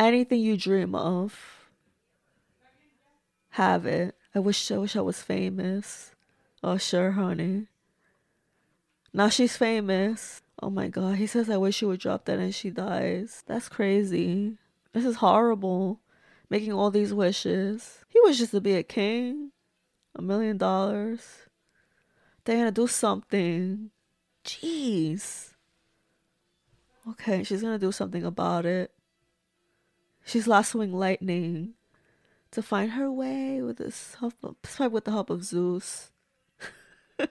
Anything 0.00 0.40
you 0.40 0.56
dream 0.56 0.94
of 0.94 1.58
have 3.50 3.86
it. 3.86 4.14
I 4.34 4.38
wish 4.38 4.70
I 4.70 4.78
wish 4.78 4.94
I 4.94 5.00
was 5.00 5.20
famous. 5.20 6.12
Oh 6.62 6.76
sure, 6.78 7.12
honey. 7.12 7.66
Now 9.12 9.28
she's 9.28 9.56
famous. 9.56 10.42
Oh 10.62 10.70
my 10.70 10.86
god. 10.86 11.16
He 11.16 11.26
says 11.26 11.50
I 11.50 11.56
wish 11.56 11.76
she 11.76 11.84
would 11.84 11.98
drop 11.98 12.24
that 12.26 12.38
and 12.38 12.54
she 12.54 12.70
dies. 12.70 13.42
That's 13.46 13.68
crazy. 13.68 14.58
This 14.92 15.04
is 15.04 15.16
horrible. 15.16 16.00
Making 16.48 16.72
all 16.72 16.92
these 16.92 17.12
wishes. 17.12 18.04
He 18.08 18.20
wishes 18.22 18.52
to 18.52 18.60
be 18.60 18.74
a 18.74 18.84
king. 18.84 19.50
A 20.14 20.22
million 20.22 20.56
dollars. 20.56 21.48
They're 22.44 22.58
gonna 22.58 22.70
do 22.70 22.86
something. 22.86 23.90
Jeez. 24.44 25.54
Okay, 27.10 27.42
she's 27.42 27.62
gonna 27.62 27.78
do 27.78 27.90
something 27.90 28.24
about 28.24 28.66
it. 28.66 28.92
She's 30.28 30.46
lassoing 30.46 30.92
lightning 30.92 31.72
to 32.50 32.60
find 32.60 32.90
her 32.90 33.10
way 33.10 33.62
with 33.62 33.78
this 33.78 34.14
help 34.20 34.34
of, 34.42 34.92
with 34.92 35.06
the 35.06 35.10
help 35.10 35.30
of 35.30 35.42
Zeus. 35.42 36.10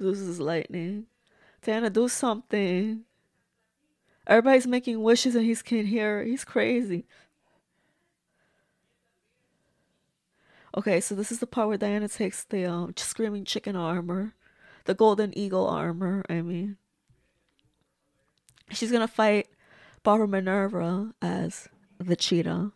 Zeus 0.00 0.18
is 0.18 0.40
lightning. 0.40 1.04
Diana, 1.60 1.90
do 1.90 2.08
something. 2.08 3.02
Everybody's 4.26 4.66
making 4.66 5.02
wishes 5.02 5.34
and 5.34 5.44
he 5.44 5.54
can't 5.56 5.88
hear. 5.88 6.24
He's 6.24 6.42
crazy. 6.42 7.04
Okay, 10.74 11.02
so 11.02 11.14
this 11.14 11.30
is 11.30 11.38
the 11.38 11.46
part 11.46 11.68
where 11.68 11.76
Diana 11.76 12.08
takes 12.08 12.44
the 12.44 12.64
um, 12.64 12.94
screaming 12.96 13.44
chicken 13.44 13.76
armor, 13.76 14.32
the 14.86 14.94
golden 14.94 15.36
eagle 15.36 15.68
armor. 15.68 16.24
I 16.30 16.40
mean, 16.40 16.78
she's 18.70 18.90
gonna 18.90 19.06
fight 19.06 19.48
Barbara 20.04 20.28
Minerva 20.28 21.12
as 21.20 21.68
the 21.98 22.14
cheetah 22.14 22.72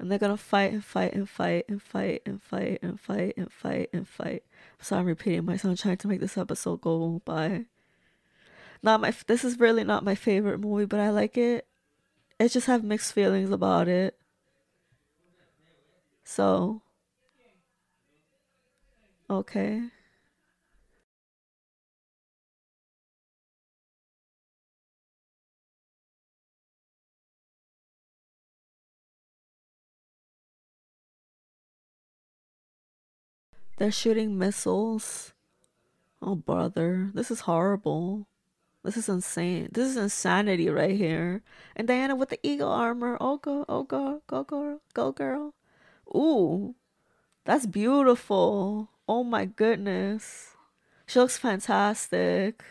and 0.00 0.10
they're 0.10 0.18
gonna 0.18 0.36
fight 0.36 0.72
and 0.72 0.82
fight 0.82 1.12
and 1.12 1.28
fight 1.28 1.66
and 1.68 1.82
fight 1.82 2.22
and 2.24 2.42
fight 2.42 2.78
and 2.82 2.98
fight 2.98 3.34
and 3.36 3.52
fight 3.52 3.90
and 3.92 4.08
fight. 4.08 4.42
So 4.80 4.96
I'm 4.96 5.04
repeating 5.04 5.44
myself, 5.44 5.78
trying 5.78 5.98
to 5.98 6.08
make 6.08 6.20
this 6.20 6.38
episode 6.38 6.80
go 6.80 7.20
by. 7.26 7.66
Not 8.82 9.02
my. 9.02 9.12
This 9.26 9.44
is 9.44 9.60
really 9.60 9.84
not 9.84 10.02
my 10.02 10.14
favorite 10.14 10.58
movie, 10.58 10.86
but 10.86 11.00
I 11.00 11.10
like 11.10 11.36
it. 11.36 11.66
I 12.40 12.48
just 12.48 12.66
have 12.66 12.82
mixed 12.82 13.12
feelings 13.12 13.50
about 13.50 13.88
it. 13.88 14.16
So. 16.24 16.80
Okay. 19.28 19.82
They're 33.80 33.90
shooting 33.90 34.36
missiles. 34.36 35.32
Oh, 36.20 36.34
brother. 36.34 37.10
This 37.14 37.30
is 37.30 37.40
horrible. 37.40 38.26
This 38.84 38.98
is 38.98 39.08
insane. 39.08 39.70
This 39.72 39.88
is 39.88 39.96
insanity 39.96 40.68
right 40.68 40.94
here. 40.94 41.40
And 41.74 41.88
Diana 41.88 42.14
with 42.14 42.28
the 42.28 42.38
eagle 42.42 42.70
armor. 42.70 43.16
Oh, 43.22 43.38
go, 43.38 43.64
oh, 43.70 43.84
go, 43.84 44.20
go, 44.26 44.44
girl, 44.44 44.80
go, 44.92 45.12
girl. 45.12 45.54
Ooh, 46.14 46.74
that's 47.46 47.64
beautiful. 47.64 48.90
Oh 49.08 49.24
my 49.24 49.46
goodness. 49.46 50.48
She 51.06 51.18
looks 51.18 51.38
fantastic. 51.38 52.62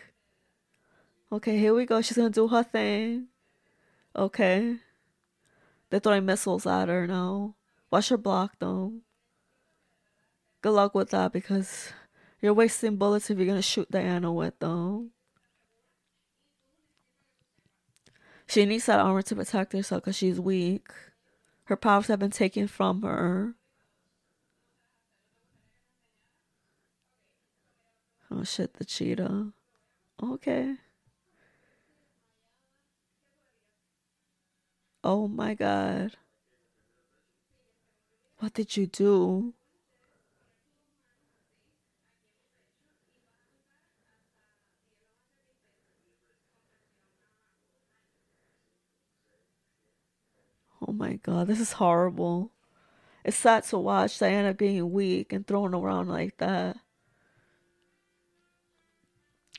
Okay, 1.32 1.58
here 1.58 1.74
we 1.74 1.86
go. 1.86 2.00
She's 2.02 2.18
gonna 2.18 2.30
do 2.30 2.46
her 2.46 2.62
thing. 2.62 3.26
Okay. 4.14 4.76
They're 5.90 5.98
throwing 5.98 6.24
missiles 6.24 6.68
at 6.68 6.88
her 6.88 7.08
now. 7.08 7.56
Watch 7.90 8.10
her 8.10 8.16
block 8.16 8.60
them. 8.60 9.02
Good 10.62 10.72
luck 10.72 10.94
with 10.94 11.10
that 11.10 11.32
because 11.32 11.92
you're 12.40 12.52
wasting 12.52 12.96
bullets 12.96 13.30
if 13.30 13.38
you're 13.38 13.46
gonna 13.46 13.62
shoot 13.62 13.90
Diana 13.90 14.32
with 14.32 14.58
them. 14.58 15.12
She 18.46 18.66
needs 18.66 18.86
that 18.86 19.00
armor 19.00 19.22
to 19.22 19.36
protect 19.36 19.72
herself 19.72 20.02
because 20.02 20.16
she's 20.16 20.40
weak. 20.40 20.88
Her 21.64 21.76
powers 21.76 22.08
have 22.08 22.18
been 22.18 22.30
taken 22.30 22.66
from 22.66 23.02
her. 23.02 23.54
Oh 28.30 28.44
shit, 28.44 28.74
the 28.74 28.84
cheetah. 28.84 29.52
Okay. 30.22 30.74
Oh 35.02 35.28
my 35.28 35.54
god. 35.54 36.16
What 38.38 38.52
did 38.52 38.76
you 38.76 38.86
do? 38.86 39.54
Oh 50.90 50.92
my 50.92 51.20
god, 51.22 51.46
this 51.46 51.60
is 51.60 51.74
horrible. 51.74 52.50
It's 53.24 53.36
sad 53.36 53.62
to 53.66 53.78
watch 53.78 54.18
Diana 54.18 54.52
being 54.52 54.90
weak 54.90 55.32
and 55.32 55.46
thrown 55.46 55.72
around 55.72 56.08
like 56.08 56.38
that. 56.38 56.78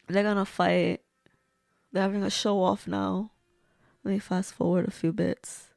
They're 0.09 0.23
gonna 0.23 0.43
fight. 0.43 0.99
They're 1.93 2.03
having 2.03 2.23
a 2.23 2.29
show 2.29 2.61
off 2.61 2.85
now. 2.85 3.31
Let 4.03 4.11
me 4.11 4.19
fast 4.19 4.53
forward 4.53 4.89
a 4.89 4.91
few 4.91 5.13
bits. 5.13 5.69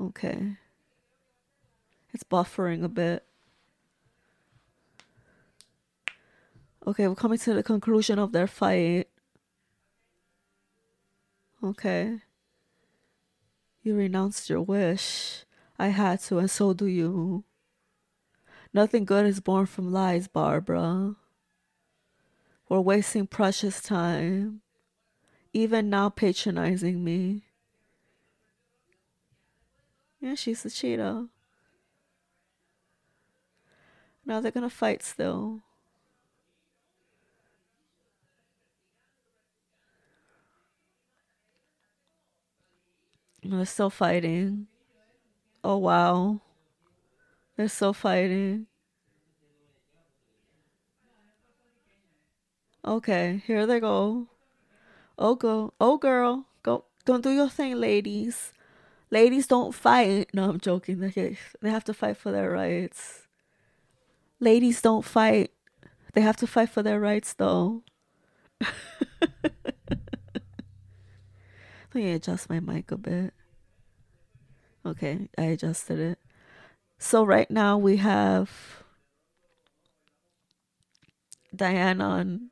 Okay. 0.00 0.56
It's 2.12 2.24
buffering 2.24 2.82
a 2.82 2.88
bit. 2.88 3.24
Okay, 6.84 7.06
we're 7.06 7.14
coming 7.14 7.38
to 7.38 7.54
the 7.54 7.62
conclusion 7.62 8.18
of 8.18 8.32
their 8.32 8.48
fight. 8.48 9.06
Okay. 11.62 12.18
You 13.82 13.96
renounced 13.96 14.48
your 14.48 14.62
wish. 14.62 15.44
I 15.78 15.88
had 15.88 16.20
to, 16.22 16.38
and 16.38 16.50
so 16.50 16.72
do 16.72 16.86
you. 16.86 17.44
Nothing 18.72 19.04
good 19.04 19.26
is 19.26 19.40
born 19.40 19.66
from 19.66 19.92
lies, 19.92 20.28
Barbara. 20.28 21.16
We're 22.68 22.80
wasting 22.80 23.26
precious 23.26 23.82
time, 23.82 24.62
even 25.52 25.90
now 25.90 26.08
patronizing 26.08 27.02
me. 27.02 27.42
Yeah, 30.20 30.36
she's 30.36 30.64
a 30.64 30.70
cheetah. 30.70 31.28
Now 34.24 34.40
they're 34.40 34.52
gonna 34.52 34.70
fight 34.70 35.02
still. 35.02 35.60
They're 43.44 43.66
still 43.66 43.90
fighting. 43.90 44.66
Oh 45.64 45.78
wow. 45.78 46.40
They're 47.56 47.68
still 47.68 47.92
fighting. 47.92 48.66
Okay, 52.84 53.42
here 53.46 53.66
they 53.66 53.80
go. 53.80 54.26
Oh 55.18 55.34
go. 55.34 55.72
Oh 55.80 55.98
girl. 55.98 56.46
Go. 56.62 56.84
Don't 57.04 57.22
do 57.22 57.30
your 57.30 57.48
thing, 57.48 57.76
ladies. 57.76 58.52
Ladies 59.10 59.46
don't 59.46 59.74
fight. 59.74 60.30
No, 60.34 60.50
I'm 60.50 60.60
joking. 60.60 61.00
They 61.00 61.36
they 61.60 61.70
have 61.70 61.84
to 61.84 61.94
fight 61.94 62.16
for 62.16 62.32
their 62.32 62.50
rights. 62.50 63.26
Ladies 64.40 64.82
don't 64.82 65.04
fight. 65.04 65.52
They 66.14 66.20
have 66.20 66.36
to 66.38 66.46
fight 66.46 66.70
for 66.70 66.82
their 66.82 67.00
rights, 67.00 67.34
though. 67.34 67.82
Let 71.94 72.04
me 72.04 72.12
adjust 72.12 72.48
my 72.48 72.58
mic 72.58 72.90
a 72.90 72.96
bit. 72.96 73.34
Okay, 74.86 75.28
I 75.36 75.42
adjusted 75.42 75.98
it. 75.98 76.18
So 76.98 77.24
right 77.24 77.50
now 77.50 77.76
we 77.76 77.98
have 77.98 78.50
Diana 81.54 82.16
and 82.16 82.48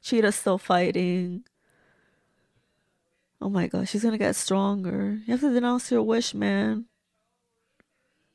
Cheetah 0.00 0.30
still 0.30 0.58
fighting. 0.58 1.44
Oh 3.40 3.50
my 3.50 3.66
gosh, 3.66 3.90
she's 3.90 4.04
gonna 4.04 4.16
get 4.16 4.36
stronger. 4.36 5.18
You 5.26 5.32
have 5.32 5.40
to 5.40 5.52
denounce 5.52 5.90
your 5.90 6.02
wish, 6.02 6.32
man. 6.32 6.86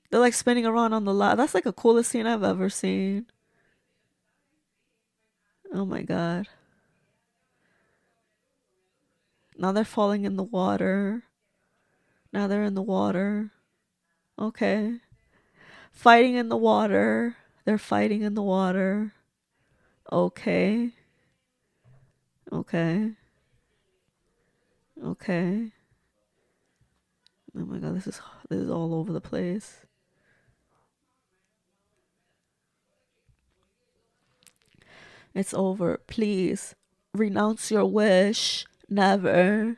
They're 0.09 0.19
like 0.19 0.33
spinning 0.33 0.65
around 0.65 0.91
on 0.93 1.05
the 1.05 1.13
lot. 1.13 1.37
That's 1.37 1.53
like 1.53 1.63
the 1.63 1.71
coolest 1.71 2.11
scene 2.11 2.27
I've 2.27 2.43
ever 2.43 2.69
seen. 2.69 3.27
Oh 5.73 5.85
my 5.85 6.01
god. 6.01 6.47
Now 9.59 9.73
they're 9.73 9.83
falling 9.83 10.23
in 10.23 10.37
the 10.37 10.43
water. 10.43 11.23
Now 12.31 12.47
they're 12.47 12.63
in 12.63 12.75
the 12.75 12.81
water. 12.81 13.51
Okay. 14.39 14.93
Fighting 15.91 16.35
in 16.35 16.47
the 16.47 16.55
water. 16.55 17.35
They're 17.65 17.77
fighting 17.77 18.21
in 18.21 18.35
the 18.35 18.41
water. 18.41 19.11
Okay. 20.09 20.91
Okay. 22.53 23.11
Okay. 25.03 25.71
Oh 27.57 27.65
my 27.65 27.79
god, 27.79 27.97
this 27.97 28.07
is 28.07 28.21
this 28.47 28.59
is 28.59 28.71
all 28.71 28.93
over 28.93 29.11
the 29.11 29.19
place. 29.19 29.85
It's 35.35 35.53
over. 35.53 35.99
Please 36.07 36.75
renounce 37.13 37.71
your 37.71 37.85
wish. 37.85 38.65
Never. 38.89 39.77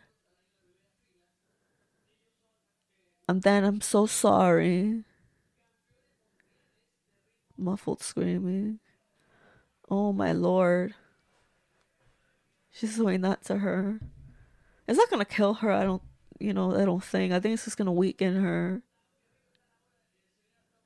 And 3.28 3.41
then 3.43 3.63
I'm 3.63 3.82
so 3.82 4.06
sorry. 4.06 5.04
Muffled 7.58 8.02
screaming. 8.02 8.80
Oh 9.89 10.13
my 10.13 10.32
lord. 10.32 10.95
She's 12.71 12.95
doing 12.95 13.21
that 13.21 13.43
to 13.45 13.58
her. 13.58 14.00
It's 14.88 14.97
not 14.97 15.10
gonna 15.10 15.26
kill 15.26 15.56
her, 15.56 15.71
I 15.71 15.84
don't 15.84 16.02
you 16.39 16.54
know, 16.54 16.76
I 16.76 16.86
don't 16.86 17.04
think. 17.04 17.32
I 17.32 17.39
think 17.39 17.54
it's 17.54 17.65
just 17.65 17.78
gonna 17.78 17.91
weaken 17.91 18.36
her. 18.41 18.82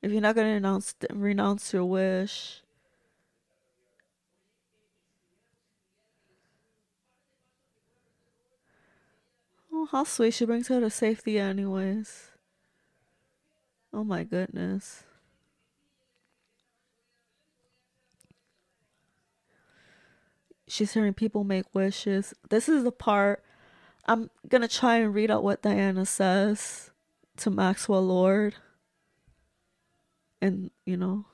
If 0.01 0.11
you're 0.11 0.21
not 0.21 0.35
gonna 0.35 0.53
renounce 0.53 0.95
renounce 1.11 1.71
your 1.73 1.85
wish. 1.85 2.61
Oh, 9.77 9.85
how 9.91 10.05
sweet. 10.05 10.33
She 10.33 10.45
brings 10.45 10.69
her 10.69 10.79
to 10.79 10.89
safety 10.89 11.37
anyways. 11.37 12.29
Oh 13.93 14.05
my 14.05 14.23
goodness. 14.23 15.03
She's 20.65 20.93
hearing 20.93 21.13
people 21.13 21.43
make 21.43 21.65
wishes. 21.75 22.33
This 22.49 22.69
is 22.69 22.85
the 22.85 22.91
part 22.93 23.43
I'm 24.05 24.29
gonna 24.47 24.69
try 24.69 24.95
and 24.99 25.13
read 25.13 25.29
out 25.29 25.43
what 25.43 25.61
Diana 25.61 26.05
says 26.05 26.91
to 27.35 27.49
Maxwell 27.49 28.01
Lord. 28.01 28.55
And, 30.41 30.71
you 30.85 30.95
know, 30.95 31.25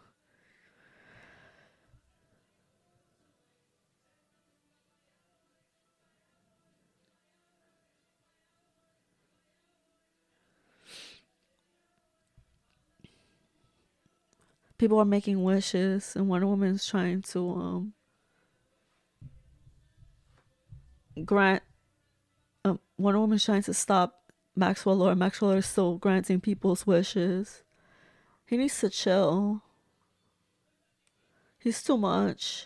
people 14.81 14.99
are 14.99 15.05
making 15.05 15.43
wishes 15.43 16.15
and 16.15 16.27
Wonder 16.27 16.47
Woman's 16.47 16.87
trying 16.87 17.21
to 17.21 17.51
um 17.51 17.93
grant 21.23 21.61
um, 22.65 22.79
Wonder 22.97 23.19
Woman's 23.19 23.45
trying 23.45 23.61
to 23.61 23.75
stop 23.75 24.31
Maxwell 24.55 24.95
Lord. 24.95 25.19
Maxwell 25.19 25.49
Lord 25.49 25.59
is 25.59 25.67
still 25.67 25.99
granting 25.99 26.41
people's 26.41 26.87
wishes. 26.87 27.61
He 28.47 28.57
needs 28.57 28.79
to 28.79 28.89
chill. 28.89 29.61
He's 31.59 31.83
too 31.83 31.97
much. 31.97 32.65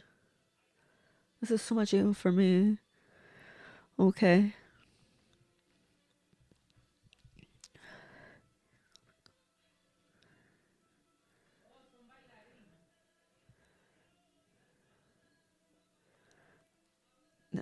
This 1.41 1.51
is 1.51 1.67
too 1.67 1.75
much 1.75 1.93
even 1.93 2.13
for 2.13 2.31
me. 2.31 2.77
Okay. 3.99 4.53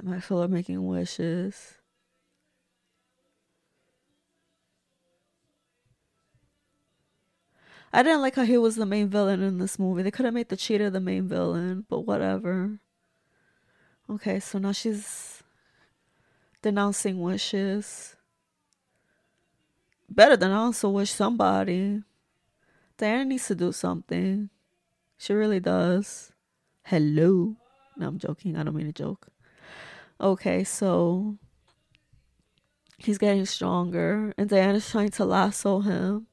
That 0.03 0.09
my 0.09 0.19
fellow 0.19 0.49
making 0.49 0.85
wishes. 0.85 1.75
I 7.93 8.03
didn't 8.03 8.21
like 8.21 8.35
how 8.35 8.43
he 8.43 8.57
was 8.57 8.75
the 8.75 8.85
main 8.85 9.07
villain 9.07 9.41
in 9.41 9.59
this 9.59 9.79
movie. 9.79 10.03
They 10.03 10.11
could 10.11 10.25
have 10.25 10.33
made 10.33 10.49
the 10.49 10.57
cheetah 10.57 10.89
the 10.89 10.99
main 10.99 11.27
villain, 11.29 11.85
but 11.87 12.01
whatever. 12.01 12.79
Okay, 14.09 14.41
so 14.41 14.59
now 14.59 14.73
she's 14.73 15.41
denouncing 16.61 17.21
wishes. 17.21 18.17
Better 20.09 20.35
than 20.35 20.51
also 20.51 20.89
wish 20.89 21.11
somebody. 21.11 22.01
Diana 22.97 23.25
needs 23.25 23.47
to 23.47 23.55
do 23.55 23.71
something. 23.71 24.49
She 25.17 25.33
really 25.33 25.61
does. 25.61 26.33
Hello. 26.83 27.55
No, 27.95 28.07
I'm 28.07 28.19
joking. 28.19 28.57
I 28.57 28.63
don't 28.63 28.75
mean 28.75 28.87
to 28.87 28.91
joke. 28.91 29.32
Okay, 30.19 30.63
so 30.63 31.37
he's 32.97 33.17
getting 33.17 33.45
stronger, 33.45 34.33
and 34.37 34.49
Diana's 34.49 34.89
trying 34.89 35.09
to 35.11 35.25
lasso 35.25 35.79
him. 35.81 36.27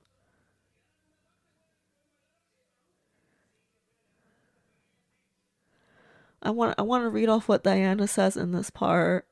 I 6.42 6.50
want 6.50 6.74
I 6.78 6.82
want 6.82 7.04
to 7.04 7.10
read 7.10 7.28
off 7.28 7.48
what 7.48 7.64
Diana 7.64 8.06
says 8.06 8.36
in 8.36 8.52
this 8.52 8.70
part. 8.70 9.26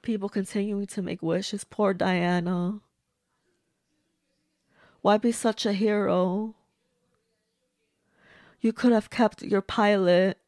People 0.00 0.28
continuing 0.28 0.86
to 0.86 1.02
make 1.02 1.22
wishes. 1.22 1.64
Poor 1.64 1.92
Diana. 1.92 2.80
Why 5.02 5.18
be 5.18 5.32
such 5.32 5.66
a 5.66 5.72
hero? 5.72 6.54
You 8.60 8.72
could 8.72 8.92
have 8.92 9.10
kept 9.10 9.42
your 9.42 9.62
pilot 9.62 10.38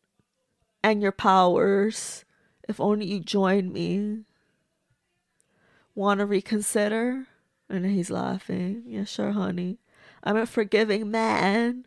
and 0.83 1.01
your 1.03 1.13
powers 1.13 2.25
if 2.69 2.81
only 2.81 3.07
you 3.07 3.21
joined 3.21 3.73
me. 3.73 4.25
Want 5.95 6.21
to 6.21 6.27
reconsider? 6.27 7.27
And 7.69 7.87
he's 7.87 8.11
laughing. 8.11 8.85
Yeah, 8.87 9.05
sure, 9.05 9.33
honey. 9.33 9.79
I'm 10.25 10.37
a 10.37 10.47
forgiving 10.47 11.11
man. 11.11 11.87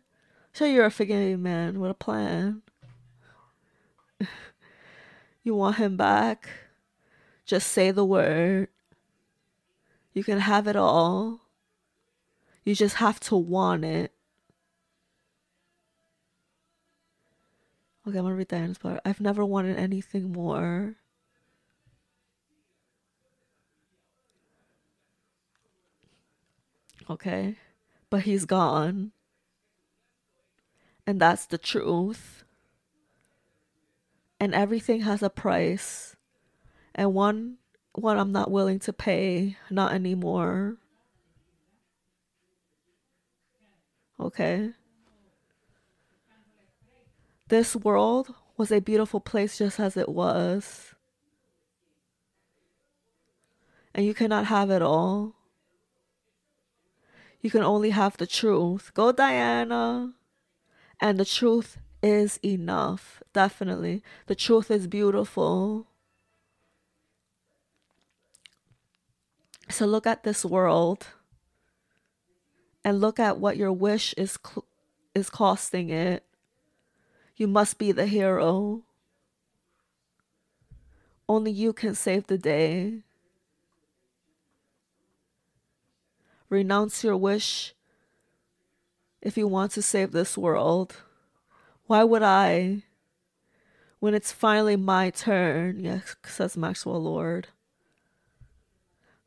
Sure, 0.52 0.68
you're 0.68 0.86
a 0.86 0.90
forgiving 0.90 1.42
man 1.42 1.78
with 1.80 1.90
a 1.90 1.94
plan. 1.94 2.62
you 5.42 5.54
want 5.54 5.76
him 5.76 5.96
back? 5.96 6.48
Just 7.44 7.70
say 7.70 7.90
the 7.90 8.04
word. 8.04 8.68
You 10.14 10.24
can 10.24 10.38
have 10.38 10.66
it 10.66 10.76
all. 10.76 11.40
You 12.64 12.74
just 12.74 12.96
have 12.96 13.20
to 13.20 13.36
want 13.36 13.84
it. 13.84 14.13
Okay, 18.06 18.18
I'm 18.18 18.24
gonna 18.24 18.34
read 18.34 18.48
Diana's 18.48 18.78
part. 18.78 19.00
I've 19.04 19.20
never 19.20 19.44
wanted 19.44 19.78
anything 19.78 20.32
more. 20.32 20.96
Okay, 27.08 27.56
but 28.10 28.22
he's 28.22 28.44
gone. 28.44 29.12
And 31.06 31.20
that's 31.20 31.46
the 31.46 31.58
truth. 31.58 32.44
And 34.40 34.54
everything 34.54 35.00
has 35.02 35.22
a 35.22 35.30
price. 35.30 36.16
And 36.94 37.14
one 37.14 37.58
one 37.94 38.18
I'm 38.18 38.32
not 38.32 38.50
willing 38.50 38.80
to 38.80 38.92
pay, 38.92 39.56
not 39.70 39.92
anymore. 39.92 40.76
Okay. 44.18 44.70
This 47.54 47.76
world 47.76 48.34
was 48.56 48.72
a 48.72 48.80
beautiful 48.80 49.20
place 49.20 49.58
just 49.58 49.78
as 49.78 49.96
it 49.96 50.08
was. 50.08 50.96
And 53.94 54.04
you 54.04 54.12
cannot 54.12 54.46
have 54.46 54.70
it 54.70 54.82
all. 54.82 55.36
You 57.40 57.52
can 57.52 57.62
only 57.62 57.90
have 57.90 58.16
the 58.16 58.26
truth. 58.26 58.90
Go, 58.92 59.12
Diana. 59.12 60.14
And 61.00 61.16
the 61.16 61.24
truth 61.24 61.78
is 62.02 62.40
enough. 62.44 63.22
Definitely. 63.32 64.02
The 64.26 64.34
truth 64.34 64.68
is 64.68 64.88
beautiful. 64.88 65.86
So 69.70 69.86
look 69.86 70.08
at 70.08 70.24
this 70.24 70.44
world 70.44 71.06
and 72.82 73.00
look 73.00 73.20
at 73.20 73.38
what 73.38 73.56
your 73.56 73.72
wish 73.72 74.12
is 74.14 74.36
cl- 74.44 74.66
is 75.14 75.30
costing 75.30 75.90
it. 75.90 76.24
You 77.36 77.48
must 77.48 77.78
be 77.78 77.90
the 77.90 78.06
hero. 78.06 78.82
Only 81.28 81.50
you 81.50 81.72
can 81.72 81.94
save 81.94 82.26
the 82.26 82.38
day. 82.38 83.02
Renounce 86.48 87.02
your 87.02 87.16
wish 87.16 87.74
if 89.20 89.36
you 89.36 89.48
want 89.48 89.72
to 89.72 89.82
save 89.82 90.12
this 90.12 90.38
world. 90.38 90.96
Why 91.86 92.04
would 92.04 92.22
I? 92.22 92.82
When 93.98 94.14
it's 94.14 94.32
finally 94.32 94.76
my 94.76 95.10
turn, 95.10 95.80
yes, 95.80 96.14
says 96.24 96.56
Maxwell 96.56 97.02
Lord. 97.02 97.48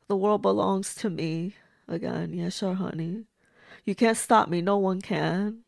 The 0.06 0.16
world 0.16 0.40
belongs 0.40 0.94
to 0.96 1.10
me. 1.10 1.56
Again, 1.86 2.32
yeah, 2.32 2.48
sure, 2.48 2.74
honey. 2.74 3.24
You 3.84 3.94
can't 3.94 4.16
stop 4.16 4.48
me. 4.48 4.62
No 4.62 4.78
one 4.78 5.00
can. 5.00 5.64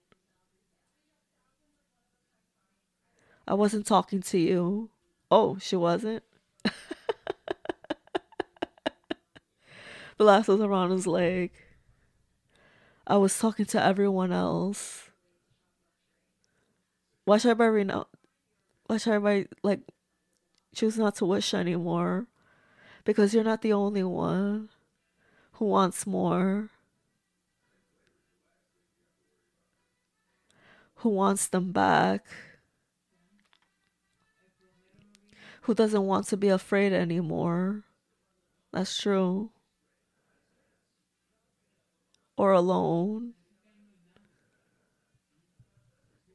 I 3.51 3.55
wasn't 3.55 3.85
talking 3.85 4.23
to 4.23 4.39
you. 4.39 4.91
Oh, 5.29 5.59
she 5.59 5.75
wasn't? 5.75 6.23
was 10.21 10.49
around 10.49 10.93
his 10.93 11.05
leg. 11.09 11.51
I 13.09 13.17
was 13.17 13.37
talking 13.37 13.67
to 13.67 13.83
everyone 13.83 14.31
else. 14.31 15.11
Why 17.25 17.39
should 17.39 17.51
everybody 17.51 17.83
know? 17.83 18.07
Why 18.87 18.99
should 18.99 19.15
everybody 19.15 19.49
like 19.65 19.81
choose 20.73 20.97
not 20.97 21.17
to 21.17 21.25
wish 21.25 21.53
anymore? 21.53 22.29
Because 23.05 23.35
you're 23.35 23.43
not 23.43 23.63
the 23.63 23.73
only 23.73 24.05
one 24.05 24.69
who 25.55 25.65
wants 25.65 26.07
more. 26.07 26.71
Who 30.99 31.09
wants 31.09 31.49
them 31.49 31.73
back? 31.73 32.25
Who 35.63 35.75
doesn't 35.75 36.07
want 36.07 36.27
to 36.29 36.37
be 36.37 36.49
afraid 36.49 36.93
anymore. 36.93 37.85
That's 38.73 38.97
true. 38.97 39.51
Or 42.37 42.53
alone. 42.53 43.35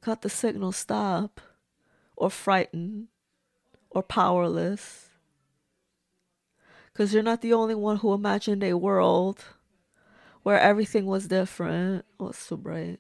Cut 0.01 0.21
the 0.21 0.29
signal 0.29 0.71
stop. 0.71 1.41
Or 2.15 2.29
frightened. 2.29 3.07
Or 3.89 4.03
powerless. 4.03 5.09
Because 6.91 7.13
you're 7.13 7.23
not 7.23 7.41
the 7.41 7.53
only 7.53 7.75
one 7.75 7.97
who 7.97 8.13
imagined 8.13 8.63
a 8.63 8.73
world 8.73 9.43
where 10.43 10.59
everything 10.59 11.07
was 11.07 11.27
different. 11.27 12.05
Oh, 12.19 12.29
it's 12.29 12.37
so 12.37 12.55
bright. 12.55 12.99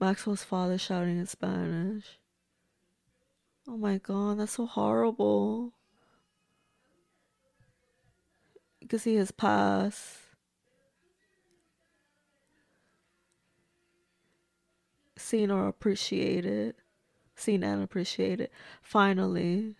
Maxwell's 0.00 0.42
father 0.42 0.78
shouting 0.78 1.18
in 1.18 1.26
Spanish. 1.26 2.19
Oh 3.72 3.76
my 3.76 3.98
god, 3.98 4.40
that's 4.40 4.54
so 4.54 4.66
horrible. 4.66 5.72
You 8.80 8.88
can 8.88 8.98
see 8.98 9.14
his 9.14 9.30
past. 9.30 10.16
Seen 15.16 15.52
or 15.52 15.68
appreciated. 15.68 16.74
Seen 17.36 17.62
and 17.62 17.84
appreciated. 17.84 18.50
Finally. 18.82 19.76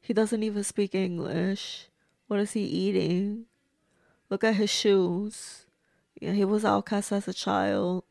He 0.00 0.14
doesn't 0.14 0.42
even 0.42 0.64
speak 0.64 0.94
English. 0.94 1.88
What 2.28 2.40
is 2.40 2.52
he 2.52 2.62
eating? 2.62 3.44
Look 4.30 4.42
at 4.42 4.54
his 4.54 4.70
shoes. 4.70 5.66
Yeah, 6.18 6.32
he 6.32 6.46
was 6.46 6.64
outcast 6.64 7.12
as 7.12 7.28
a 7.28 7.34
child. 7.34 8.04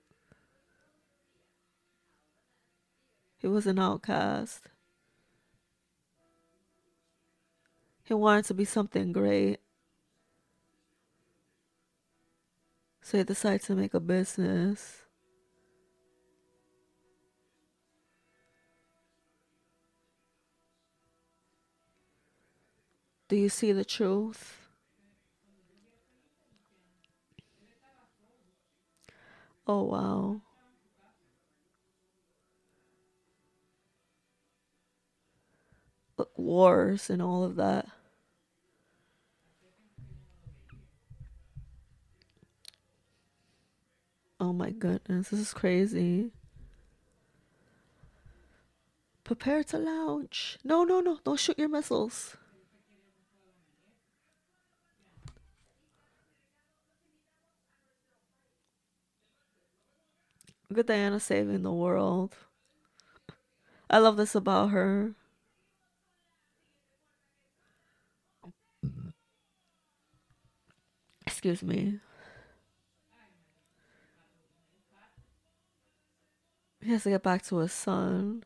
He 3.41 3.47
was 3.47 3.65
an 3.65 3.79
outcast. 3.79 4.69
He 8.03 8.13
wanted 8.13 8.45
to 8.45 8.53
be 8.53 8.65
something 8.65 9.11
great. 9.11 9.57
So 13.01 13.17
he 13.17 13.23
decided 13.23 13.63
to 13.63 13.75
make 13.75 13.95
a 13.95 13.99
business. 13.99 15.05
Do 23.27 23.35
you 23.35 23.49
see 23.49 23.71
the 23.71 23.83
truth? 23.83 24.67
Oh, 29.65 29.83
wow. 29.83 30.41
Wars 36.35 37.09
and 37.09 37.21
all 37.21 37.43
of 37.43 37.55
that. 37.55 37.87
Oh 44.39 44.53
my 44.53 44.71
goodness, 44.71 45.29
this 45.29 45.39
is 45.39 45.53
crazy. 45.53 46.31
Prepare 49.23 49.63
to 49.65 49.77
launch. 49.77 50.57
No, 50.63 50.83
no, 50.83 50.99
no, 50.99 51.19
don't 51.23 51.39
shoot 51.39 51.59
your 51.59 51.69
missiles. 51.69 52.35
At 60.75 60.87
Diana 60.87 61.19
saving 61.19 61.63
the 61.63 61.71
world. 61.71 62.35
I 63.89 63.99
love 63.99 64.17
this 64.17 64.35
about 64.35 64.71
her. 64.71 65.13
Excuse 71.43 71.63
me. 71.63 71.99
He 76.83 76.91
has 76.91 77.01
to 77.01 77.09
get 77.09 77.23
back 77.23 77.41
to 77.45 77.57
his 77.57 77.73
son. 77.73 78.43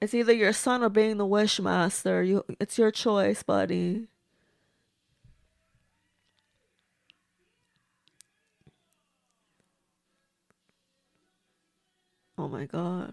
It's 0.00 0.12
either 0.12 0.32
your 0.32 0.52
son 0.52 0.82
or 0.82 0.88
being 0.88 1.18
the 1.18 1.24
wishmaster. 1.24 2.26
You 2.26 2.44
it's 2.58 2.78
your 2.78 2.90
choice, 2.90 3.44
buddy. 3.44 4.08
Oh 12.38 12.48
my 12.48 12.64
god. 12.64 13.12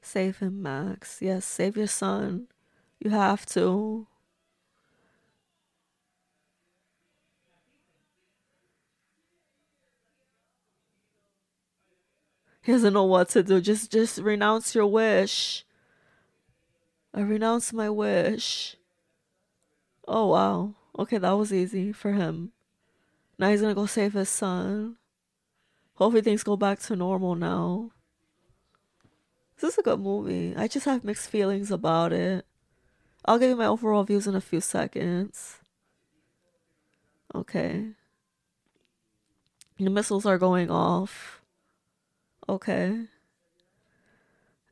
Save 0.00 0.38
him, 0.38 0.60
Max. 0.62 1.22
Yes, 1.22 1.44
save 1.44 1.76
your 1.76 1.86
son. 1.86 2.48
You 2.98 3.10
have 3.10 3.46
to. 3.46 4.06
He 12.62 12.70
doesn't 12.72 12.92
know 12.92 13.04
what 13.04 13.30
to 13.30 13.42
do. 13.42 13.60
Just 13.60 13.90
just 13.90 14.18
renounce 14.18 14.74
your 14.74 14.86
wish. 14.86 15.64
I 17.18 17.22
renounce 17.22 17.72
my 17.72 17.90
wish. 17.90 18.76
Oh 20.06 20.28
wow. 20.28 20.74
Okay, 20.96 21.18
that 21.18 21.32
was 21.32 21.52
easy 21.52 21.90
for 21.90 22.12
him. 22.12 22.52
Now 23.36 23.50
he's 23.50 23.60
gonna 23.60 23.74
go 23.74 23.86
save 23.86 24.12
his 24.12 24.28
son. 24.28 24.98
Hopefully 25.94 26.22
things 26.22 26.44
go 26.44 26.56
back 26.56 26.78
to 26.78 26.94
normal 26.94 27.34
now. 27.34 27.90
This 29.60 29.72
is 29.72 29.78
a 29.78 29.82
good 29.82 29.98
movie. 29.98 30.54
I 30.56 30.68
just 30.68 30.86
have 30.86 31.02
mixed 31.02 31.28
feelings 31.28 31.72
about 31.72 32.12
it. 32.12 32.46
I'll 33.24 33.40
give 33.40 33.50
you 33.50 33.56
my 33.56 33.66
overall 33.66 34.04
views 34.04 34.28
in 34.28 34.36
a 34.36 34.40
few 34.40 34.60
seconds. 34.60 35.58
Okay. 37.34 37.94
The 39.76 39.90
missiles 39.90 40.24
are 40.24 40.38
going 40.38 40.70
off. 40.70 41.42
Okay. 42.48 43.06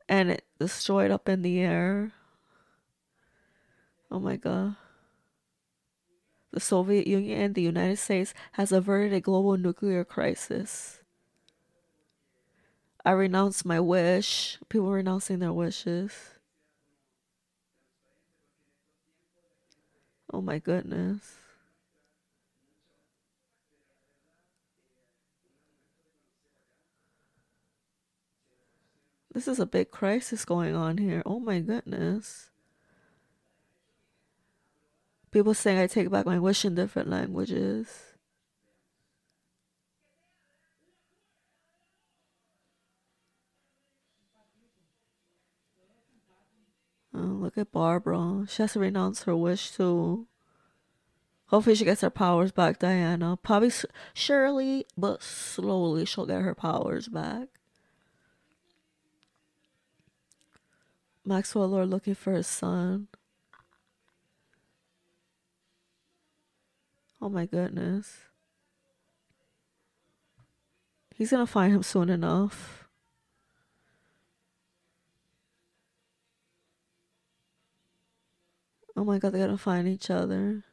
And 0.07 0.31
it 0.31 0.45
destroyed 0.57 1.11
up 1.11 1.27
in 1.27 1.41
the 1.41 1.59
air. 1.59 2.13
Oh 4.11 4.19
my 4.19 4.35
god. 4.37 4.75
The 6.51 6.59
Soviet 6.59 7.07
Union 7.07 7.39
and 7.39 7.55
the 7.55 7.61
United 7.61 7.97
States 7.97 8.33
has 8.53 8.71
averted 8.71 9.13
a 9.13 9.21
global 9.21 9.57
nuclear 9.57 10.03
crisis. 10.03 11.01
I 13.05 13.11
renounce 13.11 13.63
my 13.63 13.79
wish. 13.79 14.59
People 14.69 14.91
renouncing 14.91 15.39
their 15.39 15.53
wishes. 15.53 16.11
Oh 20.31 20.41
my 20.41 20.59
goodness. 20.59 21.35
This 29.33 29.47
is 29.47 29.59
a 29.59 29.65
big 29.65 29.91
crisis 29.91 30.45
going 30.45 30.75
on 30.75 30.97
here. 30.97 31.21
Oh 31.25 31.39
my 31.39 31.59
goodness. 31.59 32.49
People 35.31 35.53
saying 35.53 35.77
I 35.77 35.87
take 35.87 36.09
back 36.09 36.25
my 36.25 36.39
wish 36.39 36.63
in 36.65 36.75
different 36.75 37.09
languages. 37.09 37.87
Oh, 47.13 47.19
look 47.19 47.57
at 47.57 47.71
Barbara. 47.71 48.45
She 48.47 48.61
has 48.61 48.73
to 48.73 48.79
renounce 48.79 49.23
her 49.23 49.35
wish 49.35 49.71
too. 49.71 50.27
Hopefully 51.47 51.75
she 51.75 51.85
gets 51.85 52.01
her 52.01 52.09
powers 52.09 52.51
back, 52.51 52.77
Diana. 52.79 53.37
Probably 53.41 53.71
surely, 54.13 54.85
but 54.97 55.23
slowly 55.23 56.05
she'll 56.05 56.25
get 56.25 56.41
her 56.41 56.53
powers 56.53 57.07
back. 57.07 57.47
Maxwell 61.25 61.67
Lord 61.67 61.89
looking 61.89 62.15
for 62.15 62.33
his 62.33 62.47
son. 62.47 63.07
Oh 67.21 67.29
my 67.29 67.45
goodness. 67.45 68.19
He's 71.15 71.31
gonna 71.31 71.47
find 71.47 71.73
him 71.73 71.83
soon 71.83 72.09
enough. 72.09 72.87
Oh 78.95 79.03
my 79.03 79.17
god, 79.19 79.33
they're 79.33 79.45
gonna 79.45 79.57
find 79.57 79.87
each 79.87 80.09
other. 80.09 80.63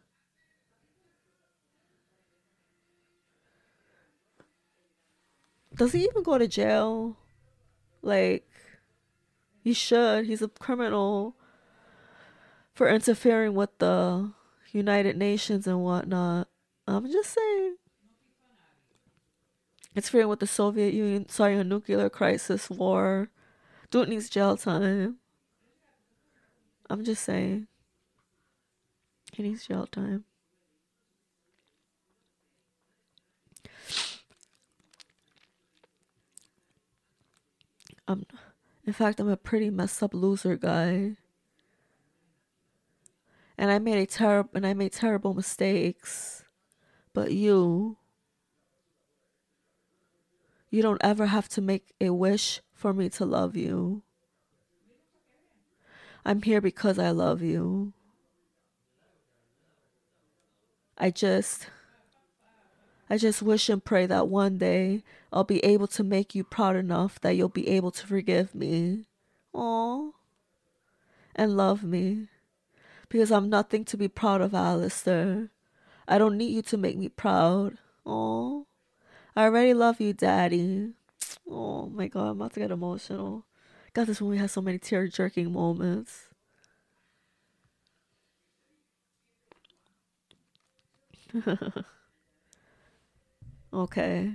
Does 5.74 5.92
he 5.92 6.04
even 6.04 6.22
go 6.22 6.38
to 6.38 6.46
jail? 6.46 7.16
Like, 8.00 8.48
he 9.62 9.72
should. 9.72 10.26
He's 10.26 10.42
a 10.42 10.48
criminal 10.48 11.36
for 12.74 12.88
interfering 12.88 13.54
with 13.54 13.76
the 13.78 14.32
United 14.74 15.16
Nations 15.16 15.66
and 15.68 15.82
whatnot. 15.82 16.48
I'm 16.86 17.10
just 17.10 17.30
saying. 17.30 17.76
It's 19.94 20.08
Interfering 20.08 20.28
with 20.28 20.40
the 20.40 20.46
Soviet 20.48 20.92
Union, 20.92 21.28
starting 21.28 21.60
a 21.60 21.64
nuclear 21.64 22.10
crisis 22.10 22.68
war. 22.68 23.30
Dude 23.90 24.08
needs 24.08 24.28
jail 24.28 24.56
time. 24.56 25.18
I'm 26.90 27.04
just 27.04 27.22
saying. 27.22 27.68
He 29.32 29.44
needs 29.44 29.68
jail 29.68 29.86
time. 29.86 30.24
I'm, 38.08 38.26
in 38.84 38.92
fact, 38.92 39.20
I'm 39.20 39.28
a 39.28 39.36
pretty 39.36 39.70
messed 39.70 40.02
up 40.02 40.12
loser 40.12 40.56
guy. 40.56 41.16
And 43.64 43.72
I 43.72 43.78
made 43.78 43.96
a 43.96 44.04
terrible 44.04 44.50
and 44.52 44.66
I 44.66 44.74
made 44.74 44.92
terrible 44.92 45.32
mistakes. 45.32 46.44
But 47.14 47.32
you 47.32 47.96
you 50.68 50.82
don't 50.82 51.00
ever 51.02 51.24
have 51.24 51.48
to 51.48 51.62
make 51.62 51.94
a 51.98 52.10
wish 52.10 52.60
for 52.74 52.92
me 52.92 53.08
to 53.08 53.24
love 53.24 53.56
you. 53.56 54.02
I'm 56.26 56.42
here 56.42 56.60
because 56.60 56.98
I 56.98 57.08
love 57.08 57.40
you. 57.40 57.94
I 60.98 61.08
just 61.08 61.68
I 63.08 63.16
just 63.16 63.40
wish 63.40 63.70
and 63.70 63.82
pray 63.82 64.04
that 64.04 64.28
one 64.28 64.58
day 64.58 65.04
I'll 65.32 65.42
be 65.42 65.64
able 65.64 65.86
to 65.86 66.04
make 66.04 66.34
you 66.34 66.44
proud 66.44 66.76
enough 66.76 67.18
that 67.22 67.34
you'll 67.34 67.48
be 67.48 67.68
able 67.68 67.92
to 67.92 68.06
forgive 68.06 68.54
me. 68.54 69.06
Aw. 69.54 70.10
And 71.34 71.56
love 71.56 71.82
me. 71.82 72.28
Because 73.14 73.30
I'm 73.30 73.48
nothing 73.48 73.84
to 73.84 73.96
be 73.96 74.08
proud 74.08 74.40
of, 74.40 74.54
Alistair. 74.54 75.50
I 76.08 76.18
don't 76.18 76.36
need 76.36 76.52
you 76.52 76.62
to 76.62 76.76
make 76.76 76.98
me 76.98 77.08
proud. 77.08 77.78
Oh, 78.04 78.66
I 79.36 79.44
already 79.44 79.72
love 79.72 80.00
you, 80.00 80.12
Daddy. 80.12 80.94
Oh 81.48 81.86
my 81.86 82.08
god, 82.08 82.30
I'm 82.30 82.40
about 82.40 82.54
to 82.54 82.60
get 82.60 82.72
emotional. 82.72 83.46
God, 83.92 84.08
this 84.08 84.20
movie 84.20 84.38
has 84.38 84.50
so 84.50 84.60
many 84.60 84.80
tear 84.80 85.06
jerking 85.06 85.52
moments. 85.52 86.24
okay. 93.72 94.32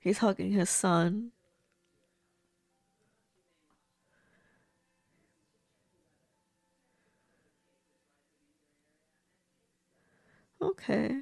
He's 0.00 0.18
hugging 0.18 0.50
his 0.50 0.70
son. 0.70 1.30
Okay. 10.60 11.20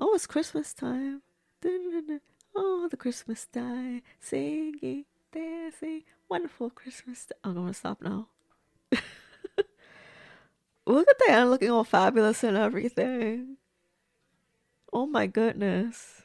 Oh, 0.00 0.14
it's 0.14 0.26
Christmas 0.26 0.72
time. 0.72 1.22
Oh, 2.54 2.88
the 2.90 2.96
Christmas 2.96 3.46
time. 3.46 4.02
Singing, 4.20 5.04
dancing. 5.32 6.04
Wonderful 6.28 6.70
Christmas. 6.70 7.26
I'm 7.42 7.54
going 7.54 7.68
to 7.68 7.74
stop 7.74 8.00
now. 8.00 8.28
Look 10.86 11.08
at 11.08 11.18
Diana 11.26 11.50
looking 11.50 11.70
all 11.70 11.84
fabulous 11.84 12.44
and 12.44 12.56
everything. 12.56 13.56
Oh 14.92 15.06
my 15.06 15.26
goodness. 15.26 16.22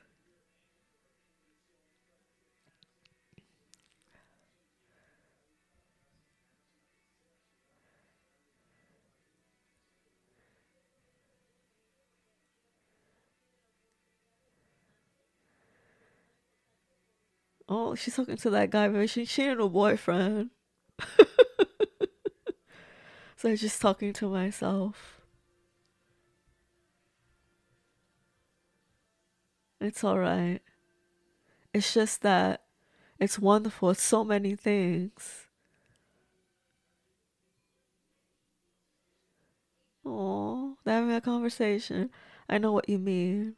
Oh, 17.75 17.95
she's 17.95 18.15
talking 18.15 18.37
to 18.37 18.51
that 18.51 18.69
guy, 18.69 18.87
but 18.87 19.09
she, 19.09 19.25
she 19.25 19.41
ain't 19.41 19.57
no 19.57 19.67
boyfriend. 19.67 20.51
so 23.35 23.49
I'm 23.49 23.55
just 23.55 23.81
talking 23.81 24.13
to 24.13 24.29
myself. 24.29 25.21
It's 29.81 30.03
alright. 30.03 30.61
It's 31.73 31.93
just 31.93 32.21
that 32.21 32.61
it's 33.19 33.39
wonderful. 33.39 33.89
It's 33.89 34.03
so 34.03 34.23
many 34.23 34.55
things. 34.55 35.47
Oh, 40.05 40.77
they're 40.85 40.95
having 40.95 41.15
a 41.15 41.19
conversation. 41.21 42.09
I 42.49 42.57
know 42.57 42.71
what 42.71 42.87
you 42.87 42.99
mean. 42.99 43.55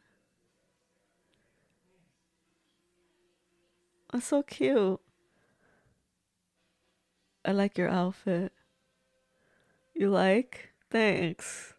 That's 4.11 4.25
so 4.27 4.41
cute. 4.43 4.99
I 7.45 7.51
like 7.53 7.77
your 7.77 7.89
outfit. 7.89 8.51
You 9.93 10.09
like? 10.09 10.69
Thanks. 10.91 11.73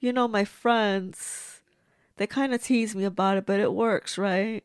You 0.00 0.12
know, 0.12 0.28
my 0.28 0.44
friends, 0.44 1.62
they 2.16 2.26
kind 2.26 2.54
of 2.54 2.62
tease 2.62 2.94
me 2.96 3.04
about 3.04 3.38
it, 3.38 3.46
but 3.46 3.60
it 3.60 3.72
works, 3.74 4.18
right? 4.18 4.64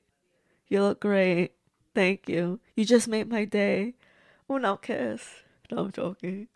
You 0.68 0.82
look 0.82 1.02
great. 1.02 1.54
Thank 1.96 2.30
you. 2.30 2.60
You 2.76 2.86
just 2.86 3.08
made 3.08 3.30
my 3.30 3.46
day. 3.46 3.96
Now 4.50 4.76
kiss. 4.78 5.44
No, 5.72 5.80
I'm 5.86 5.92
joking. 5.92 6.48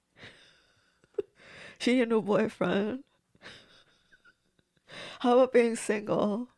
she 1.80 2.02
a 2.02 2.06
new 2.06 2.22
boyfriend. 2.22 3.04
How 5.20 5.34
about 5.38 5.54
being 5.54 5.76
single? 5.76 6.50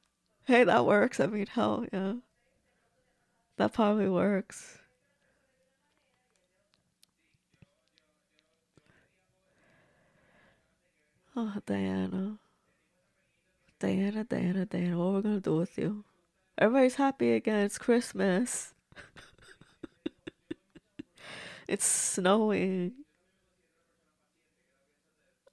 Hey, 0.45 0.63
that 0.63 0.85
works. 0.85 1.19
I 1.19 1.27
mean, 1.27 1.47
hell 1.47 1.85
yeah. 1.91 2.13
That 3.55 3.71
probably 3.71 4.09
works. 4.09 4.79
Oh, 11.35 11.59
Diana. 11.65 12.39
Diana, 13.79 14.23
Diana, 14.23 14.65
Diana, 14.65 14.97
what 14.97 15.05
are 15.05 15.13
we 15.15 15.21
gonna 15.23 15.39
do 15.41 15.57
with 15.57 15.77
you? 15.77 16.05
Everybody's 16.57 16.95
happy 16.95 17.33
again. 17.33 17.65
It's 17.65 17.77
Christmas. 17.77 18.73
it's 21.67 21.85
snowing. 21.85 22.93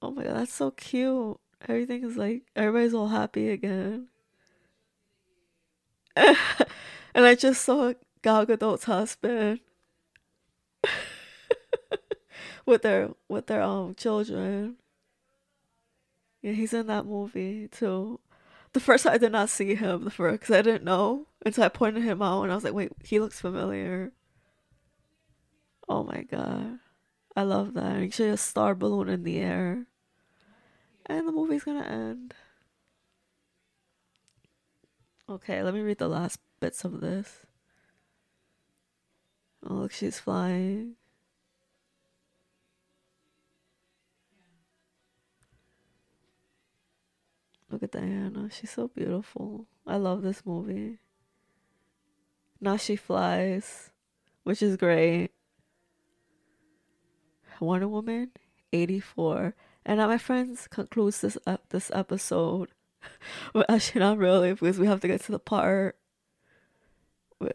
Oh 0.02 0.10
my 0.10 0.24
god, 0.24 0.34
that's 0.36 0.52
so 0.52 0.70
cute. 0.72 1.38
Everything 1.68 2.02
is 2.04 2.16
like 2.16 2.42
everybody's 2.56 2.94
all 2.94 3.08
happy 3.08 3.48
again. 3.50 4.08
and 7.14 7.24
I 7.24 7.34
just 7.34 7.62
saw 7.64 7.92
Gal 8.22 8.46
Gadot's 8.46 8.84
husband 8.84 9.60
with 12.66 12.82
their 12.82 13.10
with 13.28 13.46
their 13.46 13.62
um 13.62 13.94
children. 13.94 14.76
Yeah, 16.42 16.52
he's 16.52 16.72
in 16.72 16.86
that 16.86 17.06
movie 17.06 17.68
too. 17.68 18.20
The 18.72 18.80
first 18.80 19.04
time 19.04 19.14
I 19.14 19.18
did 19.18 19.32
not 19.32 19.50
see 19.50 19.74
him 19.74 20.04
the 20.04 20.10
first 20.10 20.40
because 20.40 20.56
I 20.56 20.62
didn't 20.62 20.84
know 20.84 21.26
until 21.44 21.64
I 21.64 21.68
pointed 21.68 22.04
him 22.04 22.22
out 22.22 22.42
and 22.42 22.52
I 22.52 22.54
was 22.54 22.64
like, 22.64 22.74
wait, 22.74 22.92
he 23.04 23.18
looks 23.18 23.40
familiar. 23.40 24.12
Oh 25.88 26.04
my 26.04 26.22
god, 26.22 26.78
I 27.34 27.42
love 27.42 27.74
that. 27.74 28.02
He 28.02 28.10
should 28.10 28.30
a 28.34 28.36
star 28.36 28.74
balloon 28.74 29.08
in 29.08 29.22
the 29.24 29.38
air, 29.38 29.86
and 31.06 31.26
the 31.26 31.32
movie's 31.32 31.64
gonna 31.64 31.84
end. 31.84 32.34
Okay, 35.30 35.62
let 35.62 35.74
me 35.74 35.80
read 35.80 35.98
the 35.98 36.08
last 36.08 36.38
bits 36.58 36.84
of 36.84 37.00
this. 37.00 37.44
Oh, 39.68 39.74
look, 39.74 39.92
she's 39.92 40.18
flying. 40.18 40.94
Look 47.70 47.82
at 47.82 47.92
Diana. 47.92 48.48
She's 48.50 48.70
so 48.70 48.88
beautiful. 48.88 49.66
I 49.86 49.96
love 49.96 50.22
this 50.22 50.46
movie. 50.46 50.98
Now 52.60 52.78
she 52.78 52.96
flies, 52.96 53.90
which 54.44 54.62
is 54.62 54.76
great. 54.76 55.30
Wonder 57.60 57.88
Woman 57.88 58.30
84. 58.72 59.54
And 59.84 59.98
now 59.98 60.06
my 60.06 60.18
friends 60.18 60.68
concludes 60.68 61.20
this 61.20 61.36
uh, 61.46 61.58
this 61.68 61.90
episode. 61.92 62.70
Actually, 63.68 64.00
not 64.00 64.18
really, 64.18 64.52
because 64.52 64.78
we 64.78 64.86
have 64.86 65.00
to 65.00 65.08
get 65.08 65.22
to 65.22 65.32
the 65.32 65.38
part. 65.38 65.96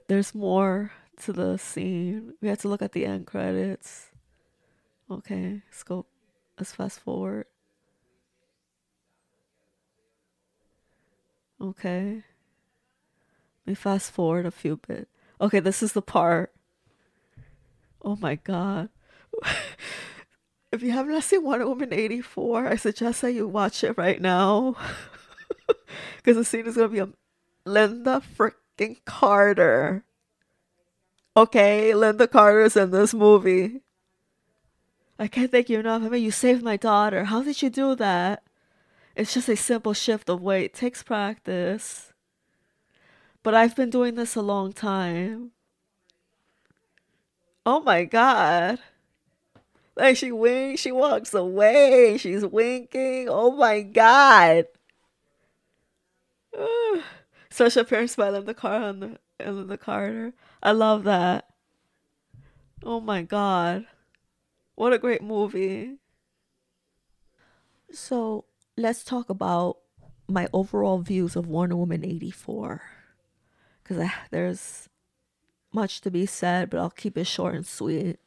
There's 0.07 0.33
more 0.33 0.91
to 1.23 1.33
the 1.33 1.57
scene. 1.57 2.33
We 2.41 2.47
have 2.47 2.59
to 2.59 2.67
look 2.67 2.81
at 2.81 2.93
the 2.93 3.05
end 3.05 3.27
credits. 3.27 4.09
Okay, 5.09 5.61
let's 5.69 5.83
go. 5.83 6.05
Let's 6.57 6.73
fast 6.73 6.99
forward. 6.99 7.45
Okay. 11.59 12.23
Let 13.65 13.71
me 13.71 13.75
fast 13.75 14.11
forward 14.11 14.45
a 14.45 14.51
few 14.51 14.77
bit. 14.87 15.07
Okay, 15.39 15.59
this 15.59 15.81
is 15.81 15.93
the 15.93 16.01
part. 16.01 16.53
Oh 18.01 18.17
my 18.17 18.35
god. 18.35 18.89
if 20.71 20.81
you 20.81 20.91
have 20.91 21.07
not 21.07 21.23
seen 21.23 21.43
Wonder 21.43 21.67
Woman 21.67 21.93
84, 21.93 22.67
I 22.67 22.75
suggest 22.75 23.21
that 23.21 23.31
you 23.31 23.47
watch 23.47 23.83
it 23.83 23.97
right 23.97 24.21
now. 24.21 24.75
Because 26.17 26.37
the 26.37 26.45
scene 26.45 26.65
is 26.67 26.75
going 26.75 26.89
to 26.89 26.93
be 26.93 26.99
a 26.99 27.09
Lynda 27.69 28.21
freaking 28.21 28.97
Carter. 29.05 30.03
Okay, 31.35 31.91
Lynda 31.93 32.29
Carter's 32.29 32.75
in 32.77 32.91
this 32.91 33.13
movie. 33.13 33.81
I 35.17 35.27
can't 35.27 35.51
thank 35.51 35.69
you 35.69 35.79
enough. 35.79 36.03
I 36.03 36.09
mean, 36.09 36.23
you 36.23 36.31
saved 36.31 36.63
my 36.63 36.77
daughter. 36.77 37.25
How 37.25 37.43
did 37.43 37.61
you 37.61 37.69
do 37.69 37.95
that? 37.95 38.43
It's 39.15 39.33
just 39.33 39.49
a 39.49 39.55
simple 39.55 39.93
shift 39.93 40.29
of 40.29 40.41
weight. 40.41 40.65
It 40.65 40.73
takes 40.73 41.03
practice. 41.03 42.13
But 43.43 43.53
I've 43.53 43.75
been 43.75 43.89
doing 43.89 44.15
this 44.15 44.35
a 44.35 44.41
long 44.41 44.73
time. 44.73 45.51
Oh 47.65 47.81
my 47.81 48.03
god. 48.05 48.79
Like 49.95 50.17
she 50.17 50.31
winks, 50.31 50.81
she 50.81 50.91
walks 50.91 51.33
away, 51.33 52.17
she's 52.17 52.45
winking. 52.45 53.27
Oh 53.29 53.51
my 53.51 53.81
god. 53.81 54.65
Such 57.49 57.77
appearance 57.77 58.15
by 58.15 58.29
Lynda 58.29 58.55
Carter 58.55 58.85
on 58.85 58.99
the 58.99 59.19
Lynda 59.39 59.79
Carter. 59.79 60.33
I 60.61 60.71
love 60.71 61.03
that. 61.03 61.49
Oh 62.83 62.99
my 62.99 63.21
god. 63.21 63.85
What 64.75 64.93
a 64.93 64.97
great 64.97 65.21
movie. 65.21 65.97
So 67.91 68.45
let's 68.75 69.03
talk 69.03 69.29
about 69.29 69.77
my 70.27 70.47
overall 70.51 70.99
views 70.99 71.35
of 71.35 71.47
Wonder 71.47 71.75
Woman 71.75 72.03
84. 72.03 72.81
Because 73.83 73.97
ah, 74.01 74.23
there's 74.31 74.89
much 75.71 76.01
to 76.01 76.11
be 76.11 76.25
said, 76.25 76.69
but 76.69 76.79
I'll 76.79 76.89
keep 76.89 77.17
it 77.17 77.27
short 77.27 77.55
and 77.55 77.65
sweet. 77.65 78.19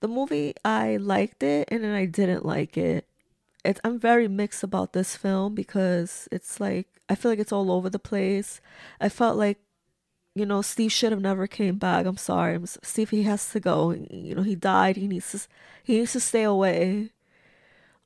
The 0.00 0.08
movie, 0.08 0.54
I 0.64 0.96
liked 0.96 1.42
it 1.42 1.68
and 1.70 1.82
then 1.82 1.94
I 1.94 2.04
didn't 2.04 2.44
like 2.44 2.76
it. 2.76 3.07
It's, 3.64 3.80
I'm 3.84 3.98
very 3.98 4.28
mixed 4.28 4.62
about 4.62 4.92
this 4.92 5.16
film 5.16 5.54
because 5.54 6.28
it's 6.30 6.60
like, 6.60 6.86
I 7.08 7.14
feel 7.14 7.30
like 7.30 7.38
it's 7.40 7.52
all 7.52 7.70
over 7.70 7.90
the 7.90 7.98
place. 7.98 8.60
I 9.00 9.08
felt 9.08 9.36
like, 9.36 9.58
you 10.34 10.46
know, 10.46 10.62
Steve 10.62 10.92
should 10.92 11.12
have 11.12 11.20
never 11.20 11.46
came 11.46 11.76
back. 11.78 12.06
I'm 12.06 12.16
sorry. 12.16 12.58
Steve, 12.82 13.10
he 13.10 13.24
has 13.24 13.50
to 13.52 13.60
go. 13.60 13.90
You 13.90 14.36
know, 14.36 14.42
he 14.42 14.54
died. 14.54 14.96
He 14.96 15.08
needs 15.08 15.30
to, 15.32 15.40
he 15.82 15.98
needs 15.98 16.12
to 16.12 16.20
stay 16.20 16.44
away 16.44 17.10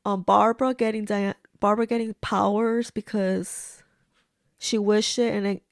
um 0.05 0.23
Barbara 0.23 0.75
getting 0.75 1.05
Diana 1.05 1.35
Barbara 1.61 1.87
getting 1.87 2.15
powers 2.15 2.91
because 2.91 3.83
she 4.59 4.79
wished 4.79 5.19
it 5.19 5.35
and 5.35 5.47
it 5.47 5.63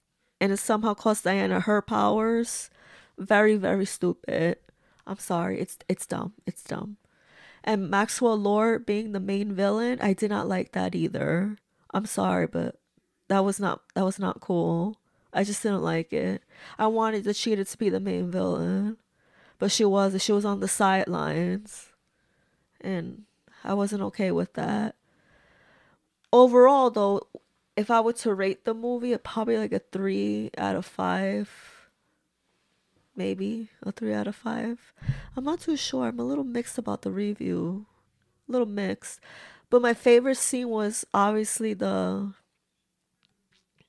and 0.40 0.52
it 0.52 0.58
somehow 0.58 0.94
cost 0.94 1.24
Diana 1.24 1.60
her 1.60 1.82
powers. 1.82 2.70
Very, 3.18 3.56
very 3.56 3.84
stupid. 3.84 4.56
I'm 5.06 5.18
sorry. 5.18 5.60
It's 5.60 5.78
it's 5.88 6.06
dumb. 6.06 6.32
It's 6.46 6.62
dumb. 6.62 6.96
And 7.62 7.90
Maxwell 7.90 8.36
Lord 8.36 8.86
being 8.86 9.12
the 9.12 9.20
main 9.20 9.52
villain, 9.52 9.98
I 10.00 10.12
did 10.12 10.30
not 10.30 10.48
like 10.48 10.72
that 10.72 10.94
either. 10.94 11.56
I'm 11.92 12.06
sorry, 12.06 12.46
but 12.46 12.76
that 13.28 13.44
was 13.44 13.60
not 13.60 13.82
that 13.94 14.04
was 14.04 14.18
not 14.18 14.40
cool. 14.40 14.96
I 15.32 15.44
just 15.44 15.62
didn't 15.62 15.82
like 15.82 16.12
it. 16.12 16.42
I 16.78 16.88
wanted 16.88 17.24
the 17.24 17.34
cheetah 17.34 17.64
to 17.64 17.78
be 17.78 17.88
the 17.88 18.00
main 18.00 18.30
villain, 18.30 18.96
but 19.58 19.70
she 19.70 19.84
was. 19.84 20.20
She 20.22 20.32
was 20.32 20.44
on 20.44 20.60
the 20.60 20.68
sidelines, 20.68 21.92
and 22.80 23.22
I 23.62 23.74
wasn't 23.74 24.02
okay 24.02 24.30
with 24.32 24.54
that. 24.54 24.96
Overall, 26.32 26.90
though, 26.90 27.22
if 27.76 27.90
I 27.90 28.00
were 28.00 28.12
to 28.14 28.34
rate 28.34 28.64
the 28.64 28.74
movie, 28.74 29.12
it 29.12 29.22
probably 29.24 29.58
like 29.58 29.72
a 29.72 29.78
three 29.78 30.50
out 30.58 30.76
of 30.76 30.86
five. 30.86 31.69
Maybe 33.16 33.68
a 33.82 33.92
three 33.92 34.14
out 34.14 34.26
of 34.26 34.36
five. 34.36 34.92
I'm 35.36 35.44
not 35.44 35.60
too 35.60 35.76
sure. 35.76 36.06
I'm 36.06 36.20
a 36.20 36.24
little 36.24 36.44
mixed 36.44 36.78
about 36.78 37.02
the 37.02 37.10
review. 37.10 37.86
A 38.48 38.52
little 38.52 38.66
mixed. 38.66 39.20
But 39.68 39.82
my 39.82 39.94
favorite 39.94 40.36
scene 40.36 40.68
was 40.68 41.04
obviously 41.14 41.74
the 41.74 42.34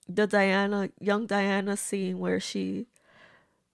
the 0.07 0.27
Diana 0.27 0.89
young 0.99 1.25
Diana 1.25 1.77
scene 1.77 2.19
where 2.19 2.39
she 2.39 2.87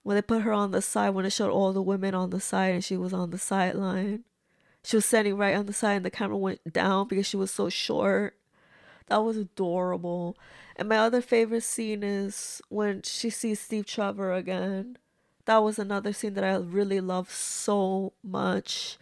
when 0.03 0.15
they 0.15 0.21
put 0.21 0.43
her 0.43 0.53
on 0.53 0.71
the 0.71 0.81
side 0.81 1.09
when 1.09 1.25
it 1.25 1.31
showed 1.31 1.51
all 1.51 1.73
the 1.73 1.81
women 1.81 2.13
on 2.15 2.29
the 2.29 2.39
side 2.39 2.73
and 2.73 2.83
she 2.83 2.95
was 2.95 3.13
on 3.13 3.31
the 3.31 3.37
sideline. 3.37 4.23
She 4.83 4.95
was 4.95 5.05
standing 5.05 5.35
right 5.35 5.55
on 5.55 5.65
the 5.65 5.73
side 5.73 5.95
and 5.95 6.05
the 6.05 6.09
camera 6.09 6.37
went 6.37 6.71
down 6.71 7.09
because 7.09 7.25
she 7.25 7.35
was 7.35 7.51
so 7.51 7.67
short. 7.67 8.37
That 9.07 9.17
was 9.17 9.35
adorable. 9.35 10.37
And 10.77 10.87
my 10.87 10.97
other 10.97 11.21
favorite 11.21 11.63
scene 11.63 12.03
is 12.03 12.61
when 12.69 13.01
she 13.01 13.29
sees 13.29 13.59
Steve 13.59 13.85
Trevor 13.85 14.31
again. 14.31 14.97
That 15.47 15.63
was 15.63 15.79
another 15.79 16.11
scene 16.11 16.33
that 16.33 16.43
I 16.43 16.57
really 16.57 16.99
love 16.99 17.31
so 17.31 18.11
much. 18.21 18.97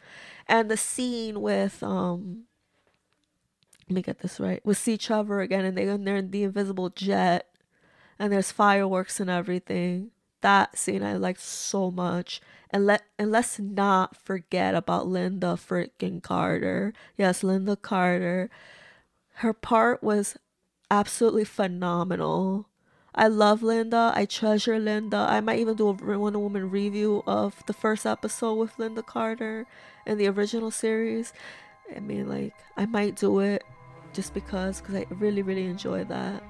And 0.48 0.70
the 0.70 0.78
scene 0.78 1.42
with 1.42 1.82
um 1.82 2.44
let 3.90 3.96
me 3.96 4.02
get 4.04 4.20
this 4.20 4.40
right. 4.40 4.64
With 4.64 4.78
Steve 4.78 5.00
Trevor 5.00 5.42
again 5.42 5.66
and 5.66 5.76
they 5.76 5.88
and 5.88 6.08
they're 6.08 6.16
in 6.18 6.30
the 6.30 6.44
invisible 6.44 6.90
jet 6.90 7.50
and 8.20 8.32
there's 8.32 8.52
fireworks 8.52 9.20
and 9.20 9.30
everything. 9.30 10.12
That 10.42 10.78
scene 10.78 11.02
I 11.02 11.14
liked 11.14 11.42
so 11.42 11.90
much 11.90 12.42
and 12.70 12.86
let 12.86 13.02
and 13.18 13.32
let's 13.32 13.58
not 13.58 14.16
forget 14.16 14.76
about 14.76 15.08
Lynda 15.08 15.58
freaking 15.58 16.22
Carter. 16.22 16.94
Yes, 17.18 17.42
Lynda 17.42 17.82
Carter. 17.82 18.52
Her 19.38 19.52
part 19.52 20.04
was 20.04 20.38
absolutely 20.92 21.44
phenomenal. 21.44 22.70
I 23.16 23.28
love 23.28 23.62
Lynda. 23.62 24.12
I 24.16 24.26
treasure 24.26 24.80
Lynda. 24.80 25.28
I 25.30 25.40
might 25.42 25.60
even 25.60 25.76
do 25.76 25.88
a 25.90 25.94
Wonder 25.94 26.40
Woman 26.40 26.70
review 26.70 27.24
of 27.26 27.66
the 27.66 27.74
first 27.74 28.06
episode 28.06 28.56
with 28.56 28.78
Lynda 28.78 29.06
Carter 29.06 29.66
in 30.06 30.18
the 30.18 30.28
original 30.28 30.72
series. 30.72 31.34
I 31.96 32.00
mean, 32.00 32.28
like, 32.28 32.54
I 32.78 32.86
might 32.86 33.16
do 33.16 33.40
it 33.40 33.64
just 34.14 34.34
because, 34.34 34.82
because 34.82 34.96
I 34.96 35.06
really, 35.10 35.42
really 35.42 35.66
enjoy 35.66 36.04
that. 36.06 36.44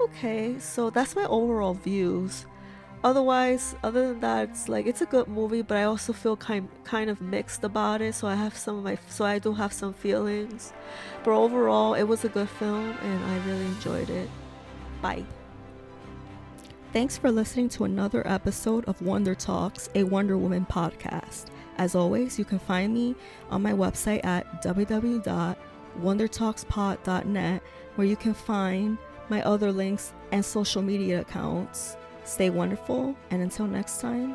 Okay, 0.00 0.58
so 0.58 0.90
that's 0.90 1.16
my 1.16 1.24
overall 1.26 1.74
views. 1.74 2.46
otherwise 3.04 3.76
other 3.84 4.08
than 4.08 4.20
that 4.20 4.48
it's 4.50 4.68
like 4.68 4.86
it's 4.86 5.02
a 5.02 5.06
good 5.06 5.28
movie 5.28 5.62
but 5.62 5.76
i 5.78 5.84
also 5.84 6.12
feel 6.12 6.36
kind 6.36 6.68
kind 6.84 7.10
of 7.10 7.20
mixed 7.20 7.62
about 7.64 8.00
it 8.02 8.14
so 8.14 8.26
i 8.28 8.34
have 8.34 8.56
some 8.56 8.76
of 8.78 8.84
my 8.84 8.98
so 9.08 9.24
i 9.24 9.38
do 9.38 9.54
have 9.54 9.72
some 9.72 9.94
feelings 9.94 10.72
but 11.22 11.32
overall 11.32 11.94
it 11.94 12.04
was 12.04 12.24
a 12.24 12.28
good 12.28 12.48
film 12.48 12.98
and 13.02 13.24
i 13.24 13.36
really 13.38 13.66
enjoyed 13.66 14.10
it 14.10 14.30
bye 15.02 15.24
thanks 16.96 17.18
for 17.18 17.30
listening 17.30 17.68
to 17.68 17.84
another 17.84 18.26
episode 18.26 18.82
of 18.86 19.02
wonder 19.02 19.34
talks 19.34 19.90
a 19.94 20.02
wonder 20.02 20.38
woman 20.38 20.64
podcast. 20.64 21.44
As 21.76 21.94
always 21.94 22.38
you 22.38 22.44
can 22.46 22.58
find 22.58 22.94
me 22.94 23.14
on 23.50 23.62
my 23.62 23.74
website 23.74 24.24
at 24.24 24.62
www.wondertalkspod.net 24.62 27.62
where 27.96 28.06
you 28.06 28.16
can 28.16 28.32
find 28.32 28.96
my 29.28 29.42
other 29.42 29.70
links 29.70 30.14
and 30.32 30.42
social 30.42 30.80
media 30.80 31.20
accounts. 31.20 31.98
Stay 32.24 32.48
wonderful, 32.48 33.14
and 33.30 33.42
until 33.42 33.66
next 33.66 34.00
time, 34.00 34.34